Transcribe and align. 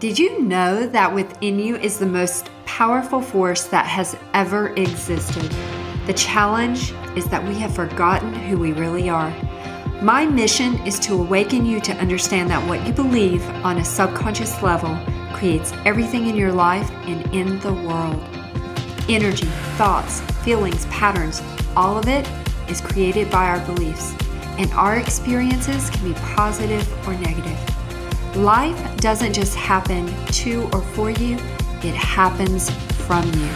Did 0.00 0.18
you 0.18 0.40
know 0.40 0.86
that 0.86 1.14
within 1.14 1.58
you 1.58 1.76
is 1.76 1.98
the 1.98 2.06
most 2.06 2.48
powerful 2.64 3.20
force 3.20 3.64
that 3.64 3.84
has 3.84 4.16
ever 4.32 4.74
existed? 4.76 5.54
The 6.06 6.14
challenge 6.14 6.94
is 7.14 7.26
that 7.26 7.46
we 7.46 7.54
have 7.56 7.74
forgotten 7.74 8.32
who 8.32 8.56
we 8.56 8.72
really 8.72 9.10
are. 9.10 9.30
My 10.00 10.24
mission 10.24 10.76
is 10.86 10.98
to 11.00 11.12
awaken 11.12 11.66
you 11.66 11.80
to 11.82 11.92
understand 11.96 12.48
that 12.48 12.66
what 12.66 12.86
you 12.86 12.94
believe 12.94 13.46
on 13.64 13.76
a 13.76 13.84
subconscious 13.84 14.62
level 14.62 14.98
creates 15.34 15.74
everything 15.84 16.28
in 16.28 16.34
your 16.36 16.52
life 16.52 16.90
and 17.04 17.34
in 17.34 17.58
the 17.60 17.74
world. 17.74 18.22
Energy, 19.10 19.48
thoughts, 19.76 20.22
feelings, 20.42 20.86
patterns, 20.86 21.42
all 21.76 21.98
of 21.98 22.08
it 22.08 22.26
is 22.70 22.80
created 22.80 23.30
by 23.30 23.46
our 23.46 23.60
beliefs, 23.66 24.14
and 24.56 24.72
our 24.72 24.96
experiences 24.96 25.90
can 25.90 26.12
be 26.12 26.18
positive 26.20 27.06
or 27.06 27.12
negative. 27.18 27.69
Life 28.36 28.96
doesn't 28.98 29.32
just 29.32 29.56
happen 29.56 30.06
to 30.26 30.62
or 30.72 30.80
for 30.80 31.10
you, 31.10 31.34
it 31.82 31.94
happens 31.94 32.70
from 33.04 33.24
you. 33.34 33.50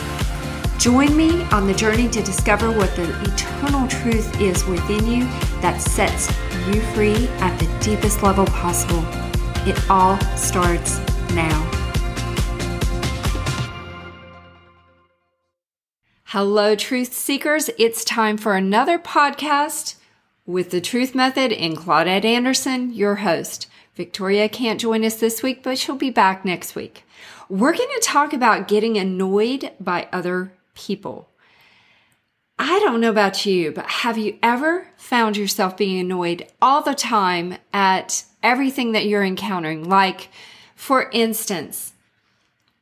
Join 0.78 1.16
me 1.16 1.44
on 1.44 1.68
the 1.68 1.74
journey 1.74 2.08
to 2.08 2.20
discover 2.20 2.72
what 2.72 2.94
the 2.96 3.08
eternal 3.22 3.86
truth 3.86 4.40
is 4.40 4.64
within 4.64 5.06
you 5.06 5.24
that 5.60 5.80
sets 5.80 6.26
you 6.66 6.80
free 6.92 7.28
at 7.38 7.56
the 7.60 7.66
deepest 7.84 8.24
level 8.24 8.46
possible. 8.46 9.04
It 9.64 9.78
all 9.88 10.18
starts 10.36 10.98
now. 11.34 11.70
Hello, 16.24 16.74
truth 16.74 17.12
seekers. 17.12 17.70
It's 17.78 18.04
time 18.04 18.36
for 18.36 18.56
another 18.56 18.98
podcast 18.98 19.94
with 20.44 20.70
the 20.70 20.80
Truth 20.80 21.14
Method 21.14 21.52
and 21.52 21.76
Claudette 21.76 22.24
Anderson, 22.24 22.92
your 22.92 23.14
host. 23.16 23.68
Victoria 23.96 24.48
can't 24.48 24.80
join 24.80 25.04
us 25.04 25.16
this 25.16 25.42
week, 25.42 25.62
but 25.62 25.78
she'll 25.78 25.96
be 25.96 26.10
back 26.10 26.44
next 26.44 26.74
week. 26.74 27.04
We're 27.48 27.76
going 27.76 27.88
to 27.88 28.00
talk 28.02 28.32
about 28.32 28.68
getting 28.68 28.96
annoyed 28.96 29.70
by 29.78 30.08
other 30.12 30.52
people. 30.74 31.28
I 32.58 32.78
don't 32.80 33.00
know 33.00 33.10
about 33.10 33.46
you, 33.46 33.72
but 33.72 33.86
have 33.86 34.16
you 34.16 34.38
ever 34.42 34.88
found 34.96 35.36
yourself 35.36 35.76
being 35.76 35.98
annoyed 35.98 36.46
all 36.62 36.82
the 36.82 36.94
time 36.94 37.56
at 37.72 38.24
everything 38.42 38.92
that 38.92 39.06
you're 39.06 39.24
encountering? 39.24 39.88
Like, 39.88 40.28
for 40.74 41.10
instance, 41.12 41.92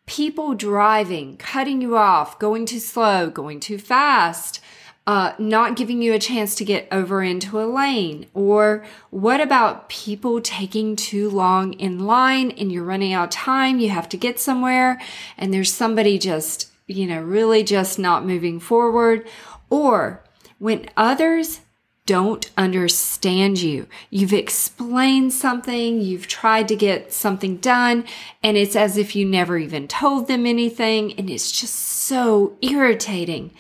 people 0.07 0.55
driving, 0.55 1.37
cutting 1.37 1.81
you 1.81 1.97
off, 1.97 2.39
going 2.39 2.67
too 2.67 2.79
slow, 2.79 3.31
going 3.31 3.61
too 3.61 3.79
fast, 3.79 4.62
uh, 5.07 5.33
not 5.39 5.77
giving 5.77 6.01
you 6.01 6.13
a 6.13 6.19
chance 6.19 6.55
to 6.55 6.65
get 6.65 6.89
over 6.93 7.23
into 7.23 7.61
a 7.61 7.67
lane? 7.67 8.27
Or 8.35 8.85
what 9.11 9.41
about 9.41 9.89
people 9.89 10.41
taking 10.41 10.97
too 10.97 11.29
long 11.29 11.73
in 11.75 12.07
line 12.07 12.53
and 12.53 12.71
you're 12.71 12.85
running 12.85 13.13
out 13.13 13.25
of 13.25 13.31
time? 13.31 13.81
You 13.81 13.91
have 13.91 14.09
to 14.11 14.17
get 14.17 14.39
somewhere 14.39 15.01
and 15.37 15.53
there's 15.53 15.73
somebody 15.73 16.19
just, 16.19 16.71
you 16.87 17.07
know, 17.07 17.21
really 17.21 17.65
just 17.65 17.99
not 17.99 18.27
moving 18.27 18.61
forward. 18.61 19.27
Or 19.71 20.23
when 20.59 20.89
others 20.97 21.61
don't 22.05 22.51
understand 22.57 23.63
you. 23.63 23.87
You've 24.11 24.33
explained 24.33 25.33
something, 25.33 26.01
you've 26.01 26.27
tried 26.27 26.67
to 26.69 26.77
get 26.77 27.13
something 27.13 27.59
done, 27.59 28.05
and 28.43 28.57
it's 28.57 28.75
as 28.75 28.97
if 28.97 29.15
you 29.15 29.25
never 29.25 29.57
even 29.57 29.87
told 29.87 30.27
them 30.27 30.45
anything, 30.45 31.13
and 31.13 31.31
it's 31.31 31.53
just 31.53 31.75
so 31.75 32.57
irritating. 32.61 33.53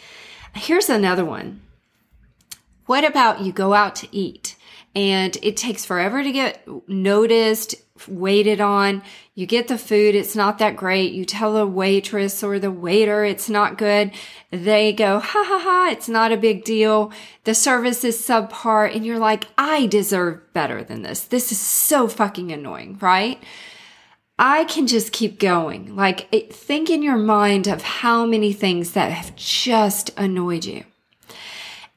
Here's 0.54 0.88
another 0.88 1.24
one. 1.24 1.60
What 2.86 3.04
about 3.04 3.40
you 3.40 3.52
go 3.52 3.74
out 3.74 3.94
to 3.96 4.08
eat 4.14 4.56
and 4.94 5.36
it 5.42 5.56
takes 5.56 5.84
forever 5.84 6.22
to 6.22 6.32
get 6.32 6.66
noticed, 6.86 7.76
waited 8.08 8.60
on. 8.60 9.02
You 9.34 9.46
get 9.46 9.68
the 9.68 9.78
food, 9.78 10.14
it's 10.14 10.36
not 10.36 10.58
that 10.58 10.76
great. 10.76 11.12
You 11.12 11.24
tell 11.24 11.54
the 11.54 11.66
waitress 11.66 12.42
or 12.42 12.58
the 12.58 12.70
waiter 12.70 13.24
it's 13.24 13.48
not 13.48 13.78
good. 13.78 14.12
They 14.50 14.92
go, 14.92 15.20
ha 15.20 15.44
ha 15.46 15.58
ha, 15.58 15.88
it's 15.90 16.08
not 16.08 16.32
a 16.32 16.36
big 16.36 16.64
deal. 16.64 17.12
The 17.44 17.54
service 17.54 18.04
is 18.04 18.20
subpar 18.20 18.94
and 18.94 19.06
you're 19.06 19.18
like, 19.18 19.46
I 19.56 19.86
deserve 19.86 20.52
better 20.52 20.84
than 20.84 21.02
this. 21.02 21.24
This 21.24 21.52
is 21.52 21.58
so 21.58 22.08
fucking 22.08 22.52
annoying, 22.52 22.98
right? 23.00 23.42
I 24.44 24.64
can 24.64 24.88
just 24.88 25.12
keep 25.12 25.38
going. 25.38 25.94
Like, 25.94 26.28
think 26.52 26.90
in 26.90 27.00
your 27.00 27.16
mind 27.16 27.68
of 27.68 27.80
how 27.82 28.26
many 28.26 28.52
things 28.52 28.90
that 28.90 29.12
have 29.12 29.36
just 29.36 30.10
annoyed 30.18 30.64
you. 30.64 30.82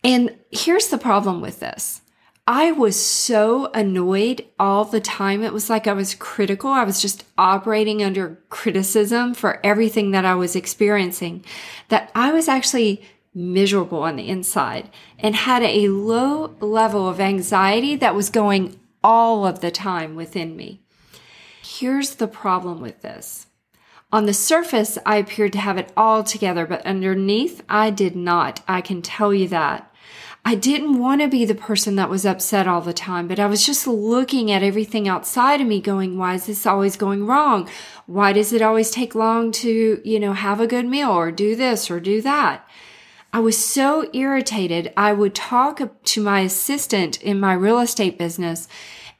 And 0.03 0.37
here's 0.51 0.89
the 0.89 0.99
problem 0.99 1.41
with 1.41 1.59
this. 1.59 2.01
I 2.45 2.71
was 2.71 3.03
so 3.03 3.71
annoyed 3.73 4.45
all 4.59 4.85
the 4.85 5.01
time. 5.01 5.41
It 5.41 5.53
was 5.53 5.71
like 5.71 5.87
I 5.87 5.93
was 5.93 6.13
critical. 6.13 6.69
I 6.69 6.83
was 6.83 7.01
just 7.01 7.25
operating 7.35 8.03
under 8.03 8.39
criticism 8.49 9.33
for 9.33 9.59
everything 9.65 10.11
that 10.11 10.25
I 10.25 10.35
was 10.35 10.55
experiencing 10.55 11.43
that 11.89 12.11
I 12.13 12.31
was 12.31 12.47
actually 12.47 13.01
miserable 13.33 14.03
on 14.03 14.17
the 14.17 14.29
inside 14.29 14.91
and 15.17 15.35
had 15.35 15.63
a 15.63 15.87
low 15.87 16.55
level 16.59 17.09
of 17.09 17.19
anxiety 17.19 17.95
that 17.95 18.13
was 18.13 18.29
going 18.29 18.79
all 19.03 19.47
of 19.47 19.61
the 19.61 19.71
time 19.71 20.15
within 20.15 20.55
me. 20.55 20.84
Here's 21.65 22.15
the 22.15 22.27
problem 22.27 22.79
with 22.79 23.01
this. 23.01 23.47
On 24.11 24.27
the 24.27 24.35
surface, 24.35 24.99
I 25.03 25.17
appeared 25.17 25.51
to 25.53 25.59
have 25.59 25.79
it 25.79 25.91
all 25.97 26.23
together, 26.23 26.67
but 26.67 26.85
underneath, 26.85 27.63
I 27.67 27.89
did 27.89 28.15
not. 28.15 28.61
I 28.67 28.81
can 28.81 29.01
tell 29.01 29.33
you 29.33 29.47
that. 29.47 29.91
I 30.45 30.53
didn't 30.53 30.99
want 30.99 31.21
to 31.21 31.27
be 31.27 31.43
the 31.43 31.55
person 31.55 31.95
that 31.95 32.09
was 32.09 32.23
upset 32.23 32.67
all 32.67 32.81
the 32.81 32.93
time, 32.93 33.27
but 33.27 33.39
I 33.39 33.47
was 33.47 33.65
just 33.65 33.87
looking 33.87 34.51
at 34.51 34.61
everything 34.61 35.07
outside 35.07 35.59
of 35.59 35.65
me 35.65 35.81
going, 35.81 36.19
why 36.19 36.35
is 36.35 36.45
this 36.45 36.67
always 36.67 36.95
going 36.95 37.25
wrong? 37.25 37.67
Why 38.05 38.31
does 38.31 38.53
it 38.53 38.61
always 38.61 38.91
take 38.91 39.15
long 39.15 39.51
to, 39.53 40.01
you 40.05 40.19
know, 40.19 40.33
have 40.33 40.61
a 40.61 40.67
good 40.67 40.85
meal 40.85 41.09
or 41.09 41.31
do 41.31 41.55
this 41.55 41.89
or 41.89 41.99
do 41.99 42.21
that? 42.21 42.69
I 43.33 43.39
was 43.39 43.57
so 43.57 44.07
irritated. 44.13 44.93
I 44.95 45.13
would 45.13 45.33
talk 45.33 45.81
to 46.03 46.23
my 46.23 46.41
assistant 46.41 47.21
in 47.23 47.39
my 47.39 47.53
real 47.53 47.79
estate 47.79 48.19
business 48.19 48.67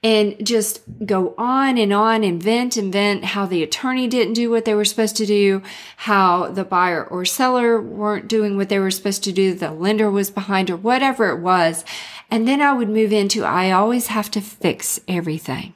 and 0.06 0.46
just 0.46 0.82
go 1.04 1.34
on 1.36 1.80
and 1.80 1.92
on 1.92 2.24
and 2.24 2.42
vent 2.42 2.78
and 2.78 2.94
vent 2.94 3.26
how 3.26 3.48
the 3.48 3.64
attorney 3.64 4.08
didn't 4.08 4.36
do 4.36 4.52
what 4.52 4.64
they 4.64 4.76
were 4.76 4.86
supposed 4.86 5.18
to 5.18 5.26
do, 5.26 5.64
how 5.98 6.48
the 6.52 6.64
buyer 6.64 7.04
or 7.04 7.26
seller 7.26 7.82
weren't 7.82 8.28
doing 8.28 8.56
what 8.56 8.70
they 8.70 8.78
were 8.78 8.92
supposed 8.92 9.24
to 9.24 9.32
do, 9.32 9.56
the 9.56 9.72
lender 9.72 10.12
was 10.12 10.30
behind 10.30 10.70
or 10.70 10.78
whatever 10.78 11.30
it 11.30 11.42
was. 11.42 11.84
And 12.30 12.48
then 12.48 12.62
I 12.62 12.72
would 12.72 12.88
move 12.88 13.12
into, 13.12 13.44
I 13.44 13.72
always 13.72 14.06
have 14.08 14.30
to 14.32 14.42
fix 14.42 15.00
everything. 15.08 15.74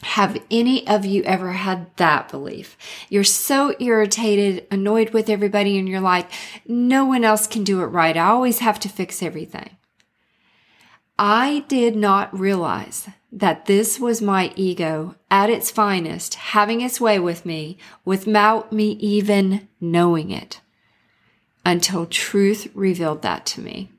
Have 0.00 0.42
any 0.50 0.88
of 0.88 1.04
you 1.04 1.22
ever 1.24 1.52
had 1.52 1.94
that 1.98 2.30
belief? 2.30 2.78
You're 3.10 3.24
so 3.24 3.74
irritated, 3.78 4.66
annoyed 4.70 5.10
with 5.10 5.28
everybody, 5.28 5.78
and 5.78 5.86
you're 5.86 6.00
like, 6.00 6.30
no 6.66 7.04
one 7.04 7.24
else 7.24 7.46
can 7.46 7.62
do 7.62 7.82
it 7.82 7.86
right. 7.88 8.16
I 8.16 8.30
always 8.30 8.60
have 8.60 8.80
to 8.80 8.88
fix 8.88 9.22
everything. 9.22 9.76
I 11.24 11.60
did 11.68 11.94
not 11.94 12.36
realize 12.36 13.08
that 13.30 13.66
this 13.66 14.00
was 14.00 14.20
my 14.20 14.52
ego 14.56 15.14
at 15.30 15.50
its 15.50 15.70
finest, 15.70 16.34
having 16.34 16.80
its 16.80 17.00
way 17.00 17.20
with 17.20 17.46
me 17.46 17.78
without 18.04 18.72
me 18.72 18.94
even 18.98 19.68
knowing 19.80 20.32
it 20.32 20.60
until 21.64 22.06
truth 22.06 22.72
revealed 22.74 23.22
that 23.22 23.46
to 23.46 23.60
me. 23.60 23.92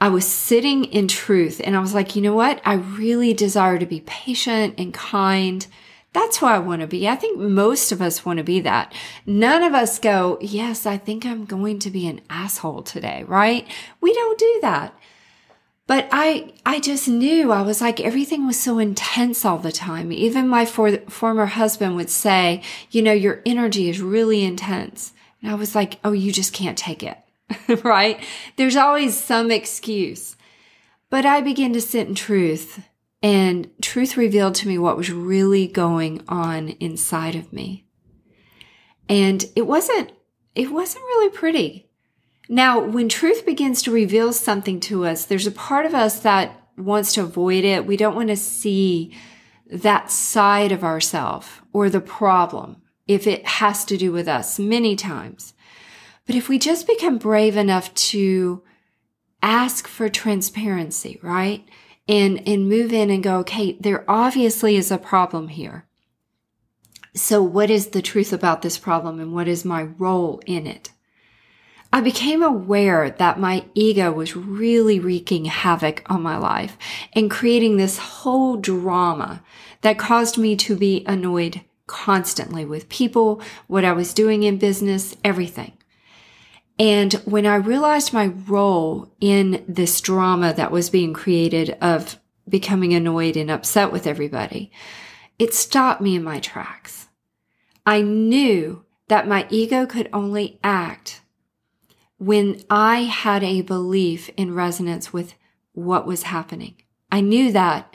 I 0.00 0.08
was 0.08 0.26
sitting 0.26 0.86
in 0.86 1.06
truth 1.06 1.60
and 1.62 1.76
I 1.76 1.78
was 1.78 1.94
like, 1.94 2.16
you 2.16 2.22
know 2.22 2.34
what? 2.34 2.60
I 2.64 2.74
really 2.74 3.32
desire 3.32 3.78
to 3.78 3.86
be 3.86 4.00
patient 4.00 4.74
and 4.78 4.92
kind. 4.92 5.64
That's 6.12 6.38
who 6.38 6.46
I 6.46 6.58
want 6.58 6.80
to 6.80 6.88
be. 6.88 7.06
I 7.08 7.14
think 7.14 7.38
most 7.38 7.92
of 7.92 8.02
us 8.02 8.24
want 8.24 8.38
to 8.38 8.42
be 8.42 8.58
that. 8.62 8.92
None 9.26 9.62
of 9.62 9.74
us 9.74 10.00
go, 10.00 10.38
yes, 10.40 10.86
I 10.86 10.98
think 10.98 11.24
I'm 11.24 11.44
going 11.44 11.78
to 11.78 11.90
be 11.90 12.08
an 12.08 12.20
asshole 12.28 12.82
today, 12.82 13.22
right? 13.28 13.64
We 14.00 14.12
don't 14.12 14.40
do 14.40 14.58
that. 14.62 14.98
But 15.92 16.08
I, 16.10 16.54
I 16.64 16.80
just 16.80 17.06
knew 17.06 17.52
I 17.52 17.60
was 17.60 17.82
like, 17.82 18.00
everything 18.00 18.46
was 18.46 18.58
so 18.58 18.78
intense 18.78 19.44
all 19.44 19.58
the 19.58 19.70
time. 19.70 20.10
Even 20.10 20.48
my 20.48 20.64
for, 20.64 20.96
former 21.10 21.44
husband 21.44 21.96
would 21.96 22.08
say, 22.08 22.62
you 22.90 23.02
know, 23.02 23.12
your 23.12 23.42
energy 23.44 23.90
is 23.90 24.00
really 24.00 24.42
intense. 24.42 25.12
And 25.42 25.50
I 25.50 25.54
was 25.54 25.74
like, 25.74 25.98
oh, 26.02 26.12
you 26.12 26.32
just 26.32 26.54
can't 26.54 26.78
take 26.78 27.02
it. 27.02 27.18
right? 27.84 28.24
There's 28.56 28.74
always 28.74 29.20
some 29.20 29.50
excuse. 29.50 30.34
But 31.10 31.26
I 31.26 31.42
began 31.42 31.74
to 31.74 31.80
sit 31.82 32.08
in 32.08 32.14
truth 32.14 32.82
and 33.22 33.68
truth 33.82 34.16
revealed 34.16 34.54
to 34.54 34.68
me 34.68 34.78
what 34.78 34.96
was 34.96 35.12
really 35.12 35.66
going 35.66 36.24
on 36.26 36.70
inside 36.80 37.34
of 37.34 37.52
me. 37.52 37.84
And 39.10 39.44
it 39.54 39.66
wasn't, 39.66 40.10
it 40.54 40.72
wasn't 40.72 41.04
really 41.04 41.28
pretty. 41.28 41.90
Now, 42.48 42.80
when 42.80 43.08
truth 43.08 43.46
begins 43.46 43.82
to 43.82 43.90
reveal 43.90 44.32
something 44.32 44.80
to 44.80 45.06
us, 45.06 45.24
there's 45.24 45.46
a 45.46 45.52
part 45.52 45.86
of 45.86 45.94
us 45.94 46.20
that 46.20 46.60
wants 46.76 47.14
to 47.14 47.22
avoid 47.22 47.64
it. 47.64 47.86
We 47.86 47.96
don't 47.96 48.16
want 48.16 48.28
to 48.28 48.36
see 48.36 49.14
that 49.70 50.10
side 50.10 50.72
of 50.72 50.84
ourselves 50.84 51.48
or 51.72 51.88
the 51.88 52.00
problem 52.00 52.82
if 53.06 53.26
it 53.26 53.46
has 53.46 53.84
to 53.86 53.96
do 53.96 54.12
with 54.12 54.28
us 54.28 54.58
many 54.58 54.96
times. 54.96 55.54
But 56.26 56.36
if 56.36 56.48
we 56.48 56.58
just 56.58 56.86
become 56.86 57.18
brave 57.18 57.56
enough 57.56 57.92
to 57.94 58.62
ask 59.42 59.88
for 59.88 60.08
transparency, 60.08 61.18
right? 61.22 61.64
and, 62.08 62.46
and 62.46 62.68
move 62.68 62.92
in 62.92 63.10
and 63.10 63.22
go, 63.22 63.38
okay, 63.38 63.76
there 63.80 64.04
obviously 64.08 64.76
is 64.76 64.90
a 64.90 64.98
problem 64.98 65.48
here. 65.48 65.86
So 67.14 67.42
what 67.42 67.70
is 67.70 67.88
the 67.88 68.02
truth 68.02 68.32
about 68.32 68.62
this 68.62 68.78
problem 68.78 69.20
and 69.20 69.32
what 69.32 69.48
is 69.48 69.64
my 69.64 69.82
role 69.82 70.40
in 70.46 70.66
it? 70.66 70.90
I 71.92 72.00
became 72.00 72.42
aware 72.42 73.10
that 73.10 73.38
my 73.38 73.66
ego 73.74 74.10
was 74.10 74.34
really 74.34 74.98
wreaking 74.98 75.44
havoc 75.44 76.02
on 76.06 76.22
my 76.22 76.38
life 76.38 76.78
and 77.12 77.30
creating 77.30 77.76
this 77.76 77.98
whole 77.98 78.56
drama 78.56 79.42
that 79.82 79.98
caused 79.98 80.38
me 80.38 80.56
to 80.56 80.74
be 80.74 81.04
annoyed 81.06 81.60
constantly 81.86 82.64
with 82.64 82.88
people, 82.88 83.42
what 83.66 83.84
I 83.84 83.92
was 83.92 84.14
doing 84.14 84.42
in 84.42 84.56
business, 84.56 85.14
everything. 85.22 85.72
And 86.78 87.12
when 87.26 87.44
I 87.44 87.56
realized 87.56 88.14
my 88.14 88.26
role 88.26 89.12
in 89.20 89.62
this 89.68 90.00
drama 90.00 90.54
that 90.54 90.72
was 90.72 90.88
being 90.88 91.12
created 91.12 91.76
of 91.82 92.18
becoming 92.48 92.94
annoyed 92.94 93.36
and 93.36 93.50
upset 93.50 93.92
with 93.92 94.06
everybody, 94.06 94.72
it 95.38 95.52
stopped 95.52 96.00
me 96.00 96.16
in 96.16 96.24
my 96.24 96.40
tracks. 96.40 97.08
I 97.84 98.00
knew 98.00 98.84
that 99.08 99.28
my 99.28 99.46
ego 99.50 99.84
could 99.84 100.08
only 100.12 100.58
act 100.64 101.21
when 102.22 102.62
I 102.70 103.00
had 103.00 103.42
a 103.42 103.62
belief 103.62 104.30
in 104.36 104.54
resonance 104.54 105.12
with 105.12 105.34
what 105.72 106.06
was 106.06 106.22
happening. 106.22 106.76
I 107.10 107.20
knew 107.20 107.50
that, 107.50 107.92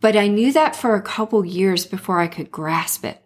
but 0.00 0.16
I 0.16 0.28
knew 0.28 0.50
that 0.54 0.74
for 0.74 0.94
a 0.94 1.02
couple 1.02 1.44
years 1.44 1.84
before 1.84 2.18
I 2.18 2.26
could 2.26 2.50
grasp 2.50 3.04
it. 3.04 3.22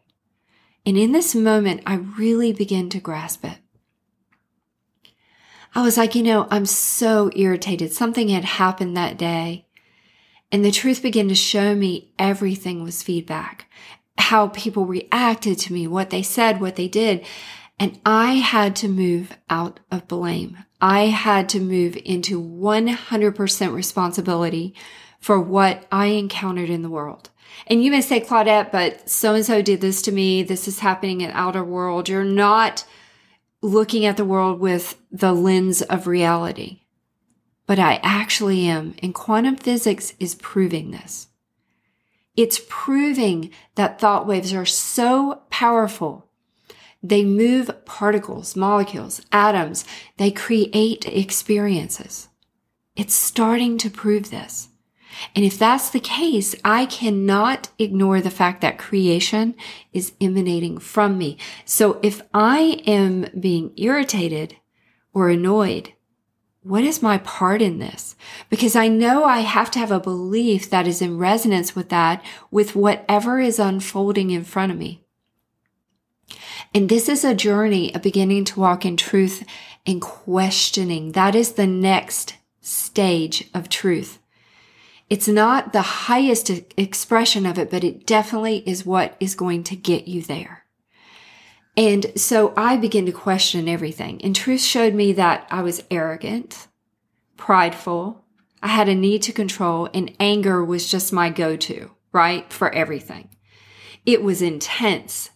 And 0.85 0.99
in 0.99 1.13
this 1.13 1.37
moment, 1.37 1.83
I 1.87 1.95
really 1.95 2.53
began 2.53 2.89
to 2.89 2.99
grasp 2.99 3.45
it. 3.45 3.59
I 5.73 5.83
was 5.83 5.97
like, 5.97 6.17
you 6.17 6.25
know, 6.25 6.49
I'm 6.51 6.67
so 6.67 7.31
irritated. 7.37 7.93
Something 7.93 8.29
had 8.29 8.45
happened 8.45 8.97
that 8.97 9.17
day. 9.17 9.69
And 10.51 10.65
the 10.65 10.73
truth 10.73 11.01
began 11.01 11.29
to 11.29 11.35
show 11.37 11.77
me 11.77 12.13
everything 12.19 12.83
was 12.83 13.05
feedback, 13.05 13.71
how 14.19 14.49
people 14.49 14.85
reacted 14.85 15.61
to 15.61 15.73
me, 15.73 15.87
what 15.87 16.11
they 16.11 16.23
said, 16.23 16.61
what 16.61 16.75
they 16.75 16.89
did. 16.89 17.25
And 17.81 17.99
I 18.05 18.35
had 18.35 18.77
to 18.77 18.89
move 18.89 19.39
out 19.49 19.81
of 19.91 20.07
blame. 20.07 20.59
I 20.83 21.07
had 21.07 21.49
to 21.49 21.61
move 21.61 21.97
into 22.05 22.39
100% 22.39 23.75
responsibility 23.75 24.75
for 25.19 25.41
what 25.41 25.87
I 25.91 26.07
encountered 26.07 26.69
in 26.69 26.83
the 26.83 26.91
world. 26.91 27.31
And 27.67 27.83
you 27.83 27.91
may 27.91 28.03
say, 28.03 28.21
Claudette, 28.21 28.71
but 28.71 29.09
so 29.09 29.35
and 29.35 29.45
so 29.45 29.63
did 29.63 29.81
this 29.81 30.03
to 30.03 30.13
me. 30.13 30.43
This 30.43 30.69
is 30.69 30.81
happening 30.81 31.23
in 31.23 31.31
outer 31.31 31.65
world. 31.65 32.11
You're 32.11 32.23
not 32.23 32.85
looking 33.63 34.05
at 34.05 34.19
the 34.19 34.27
world 34.27 34.61
with 34.61 35.01
the 35.11 35.33
lens 35.33 35.81
of 35.81 36.07
reality. 36.07 36.83
But 37.67 37.79
I 37.79 37.99
actually 38.03 38.67
am. 38.67 38.95
And 39.03 39.15
quantum 39.15 39.57
physics 39.57 40.13
is 40.21 40.35
proving 40.35 40.91
this. 40.91 41.29
It's 42.37 42.61
proving 42.69 43.51
that 43.77 43.99
thought 43.99 44.27
waves 44.27 44.53
are 44.53 44.67
so 44.67 45.43
powerful 45.49 46.30
they 47.03 47.25
move 47.25 47.71
particles, 47.85 48.57
molecules, 48.57 49.23
atoms. 49.33 49.85
They 50.17 50.31
create 50.31 51.07
experiences. 51.07 52.29
It's 52.97 53.15
starting 53.15 53.79
to 53.79 53.91
prove 53.91 54.31
this. 54.31 54.69
And 55.35 55.45
if 55.45 55.59
that's 55.59 55.91
the 55.91 56.01
case, 56.01 56.55
I 56.65 56.87
cannot 56.87 57.71
ignore 57.79 58.21
the 58.21 58.31
fact 58.31 58.61
that 58.61 58.79
creation 58.79 59.55
is 59.93 60.13
emanating 60.21 60.79
from 60.79 61.19
me. 61.19 61.37
So 61.65 61.99
if 62.03 62.23
I 62.33 62.83
am 62.87 63.27
being 63.39 63.73
irritated 63.77 64.57
or 65.13 65.29
annoyed, 65.29 65.93
what 66.63 66.85
is 66.85 67.03
my 67.03 67.19
part 67.19 67.63
in 67.63 67.79
this? 67.79 68.15
Because 68.51 68.77
I 68.77 68.89
know 68.89 69.25
I 69.25 69.41
have 69.41 69.71
to 69.73 69.79
have 69.79 69.91
a 69.91 69.99
belief 69.99 70.69
that 70.71 70.87
is 70.87 71.01
in 71.01 71.19
resonance 71.19 71.75
with 71.75 71.89
that, 71.89 72.23
with 72.51 72.77
whatever 72.77 73.41
is 73.41 73.59
unfolding 73.59 74.31
in 74.31 74.45
front 74.45 74.71
of 74.71 74.79
me. 74.79 75.05
And 76.75 76.89
this 76.89 77.09
is 77.09 77.25
a 77.25 77.35
journey 77.35 77.95
of 77.95 78.03
beginning 78.03 78.45
to 78.47 78.61
walk 78.61 78.85
in 78.85 78.97
truth 78.97 79.45
and 79.87 80.01
questioning. 80.01 81.13
That 81.13 81.35
is 81.35 81.53
the 81.53 81.67
next 81.67 82.35
stage 82.61 83.49
of 83.55 83.69
truth. 83.69 84.19
It's 85.09 85.27
not 85.27 85.73
the 85.73 85.83
highest 85.83 86.51
expression 86.77 87.45
of 87.45 87.59
it, 87.59 87.71
but 87.71 87.83
it 87.83 88.07
definitely 88.07 88.59
is 88.67 88.87
what 88.87 89.17
is 89.19 89.35
going 89.35 89.65
to 89.65 89.77
get 89.77 90.07
you 90.07 90.23
there. 90.23 90.65
And 91.77 92.13
so 92.15 92.53
I 92.57 92.77
began 92.77 93.07
to 93.07 93.13
question 93.13 93.69
everything. 93.69 94.23
And 94.23 94.37
truth 94.37 94.61
showed 94.61 94.95
me 94.95 95.13
that 95.15 95.47
I 95.51 95.63
was 95.63 95.83
arrogant, 95.91 96.69
prideful. 97.37 98.25
I 98.63 98.69
had 98.69 98.89
a 98.89 98.95
need 98.95 99.23
to 99.23 99.33
control 99.33 99.89
and 99.95 100.15
anger 100.21 100.65
was 100.65 100.91
just 100.91 101.13
my 101.13 101.31
go-to, 101.31 101.91
right? 102.13 102.53
For 102.53 102.73
everything. 102.73 103.31
It 104.05 104.23
was 104.23 104.43
intense. 104.43 105.31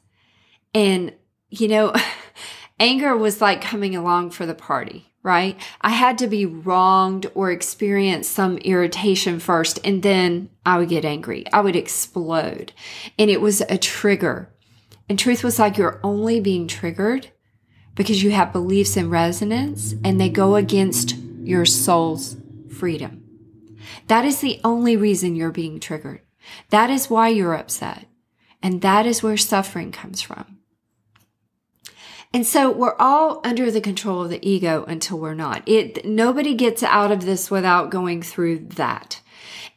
And 0.74 1.12
you 1.50 1.68
know, 1.68 1.94
anger 2.80 3.16
was 3.16 3.40
like 3.40 3.62
coming 3.62 3.94
along 3.94 4.30
for 4.30 4.46
the 4.46 4.54
party, 4.54 5.12
right? 5.22 5.56
I 5.80 5.90
had 5.90 6.18
to 6.18 6.26
be 6.26 6.46
wronged 6.46 7.26
or 7.34 7.50
experience 7.50 8.28
some 8.28 8.58
irritation 8.58 9.38
first, 9.38 9.78
and 9.84 10.02
then 10.02 10.50
I 10.66 10.78
would 10.78 10.88
get 10.88 11.04
angry. 11.04 11.44
I 11.52 11.60
would 11.60 11.76
explode. 11.76 12.72
And 13.18 13.30
it 13.30 13.40
was 13.40 13.60
a 13.62 13.78
trigger. 13.78 14.50
And 15.08 15.18
truth 15.18 15.44
was 15.44 15.58
like, 15.58 15.76
you're 15.76 16.00
only 16.02 16.40
being 16.40 16.66
triggered 16.66 17.28
because 17.94 18.22
you 18.22 18.30
have 18.30 18.52
beliefs 18.52 18.96
in 18.96 19.10
resonance 19.10 19.94
and 20.02 20.20
they 20.20 20.28
go 20.28 20.56
against 20.56 21.16
your 21.42 21.66
soul's 21.66 22.36
freedom. 22.70 23.22
That 24.08 24.24
is 24.24 24.40
the 24.40 24.60
only 24.64 24.96
reason 24.96 25.36
you're 25.36 25.52
being 25.52 25.78
triggered. 25.78 26.22
That 26.70 26.90
is 26.90 27.10
why 27.10 27.28
you're 27.28 27.54
upset. 27.54 28.06
And 28.62 28.80
that 28.80 29.04
is 29.04 29.22
where 29.22 29.36
suffering 29.36 29.92
comes 29.92 30.22
from. 30.22 30.58
And 32.34 32.44
so 32.44 32.68
we're 32.68 32.96
all 32.98 33.40
under 33.44 33.70
the 33.70 33.80
control 33.80 34.24
of 34.24 34.30
the 34.30 34.44
ego 34.46 34.84
until 34.88 35.20
we're 35.20 35.34
not. 35.34 35.62
It, 35.68 36.04
nobody 36.04 36.52
gets 36.54 36.82
out 36.82 37.12
of 37.12 37.24
this 37.24 37.48
without 37.48 37.90
going 37.90 38.22
through 38.22 38.58
that. 38.70 39.20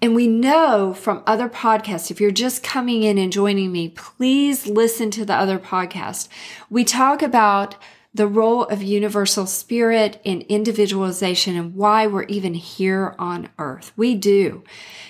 And 0.01 0.15
we 0.15 0.25
know 0.25 0.95
from 0.95 1.21
other 1.27 1.49
podcasts, 1.49 2.09
if 2.09 2.19
you're 2.19 2.31
just 2.31 2.63
coming 2.63 3.03
in 3.03 3.19
and 3.19 3.31
joining 3.31 3.71
me, 3.71 3.89
please 3.89 4.65
listen 4.65 5.11
to 5.11 5.23
the 5.23 5.35
other 5.35 5.59
podcast. 5.59 6.29
We 6.67 6.83
talk 6.83 7.21
about 7.21 7.75
the 8.17 8.27
role 8.27 8.63
of 8.65 8.81
universal 8.81 9.45
spirit 9.45 10.19
in 10.23 10.41
individualization 10.41 11.55
and 11.55 11.75
why 11.75 12.07
we're 12.07 12.23
even 12.23 12.55
here 12.55 13.15
on 13.19 13.49
earth. 13.59 13.93
We 13.95 14.15
do. 14.15 14.63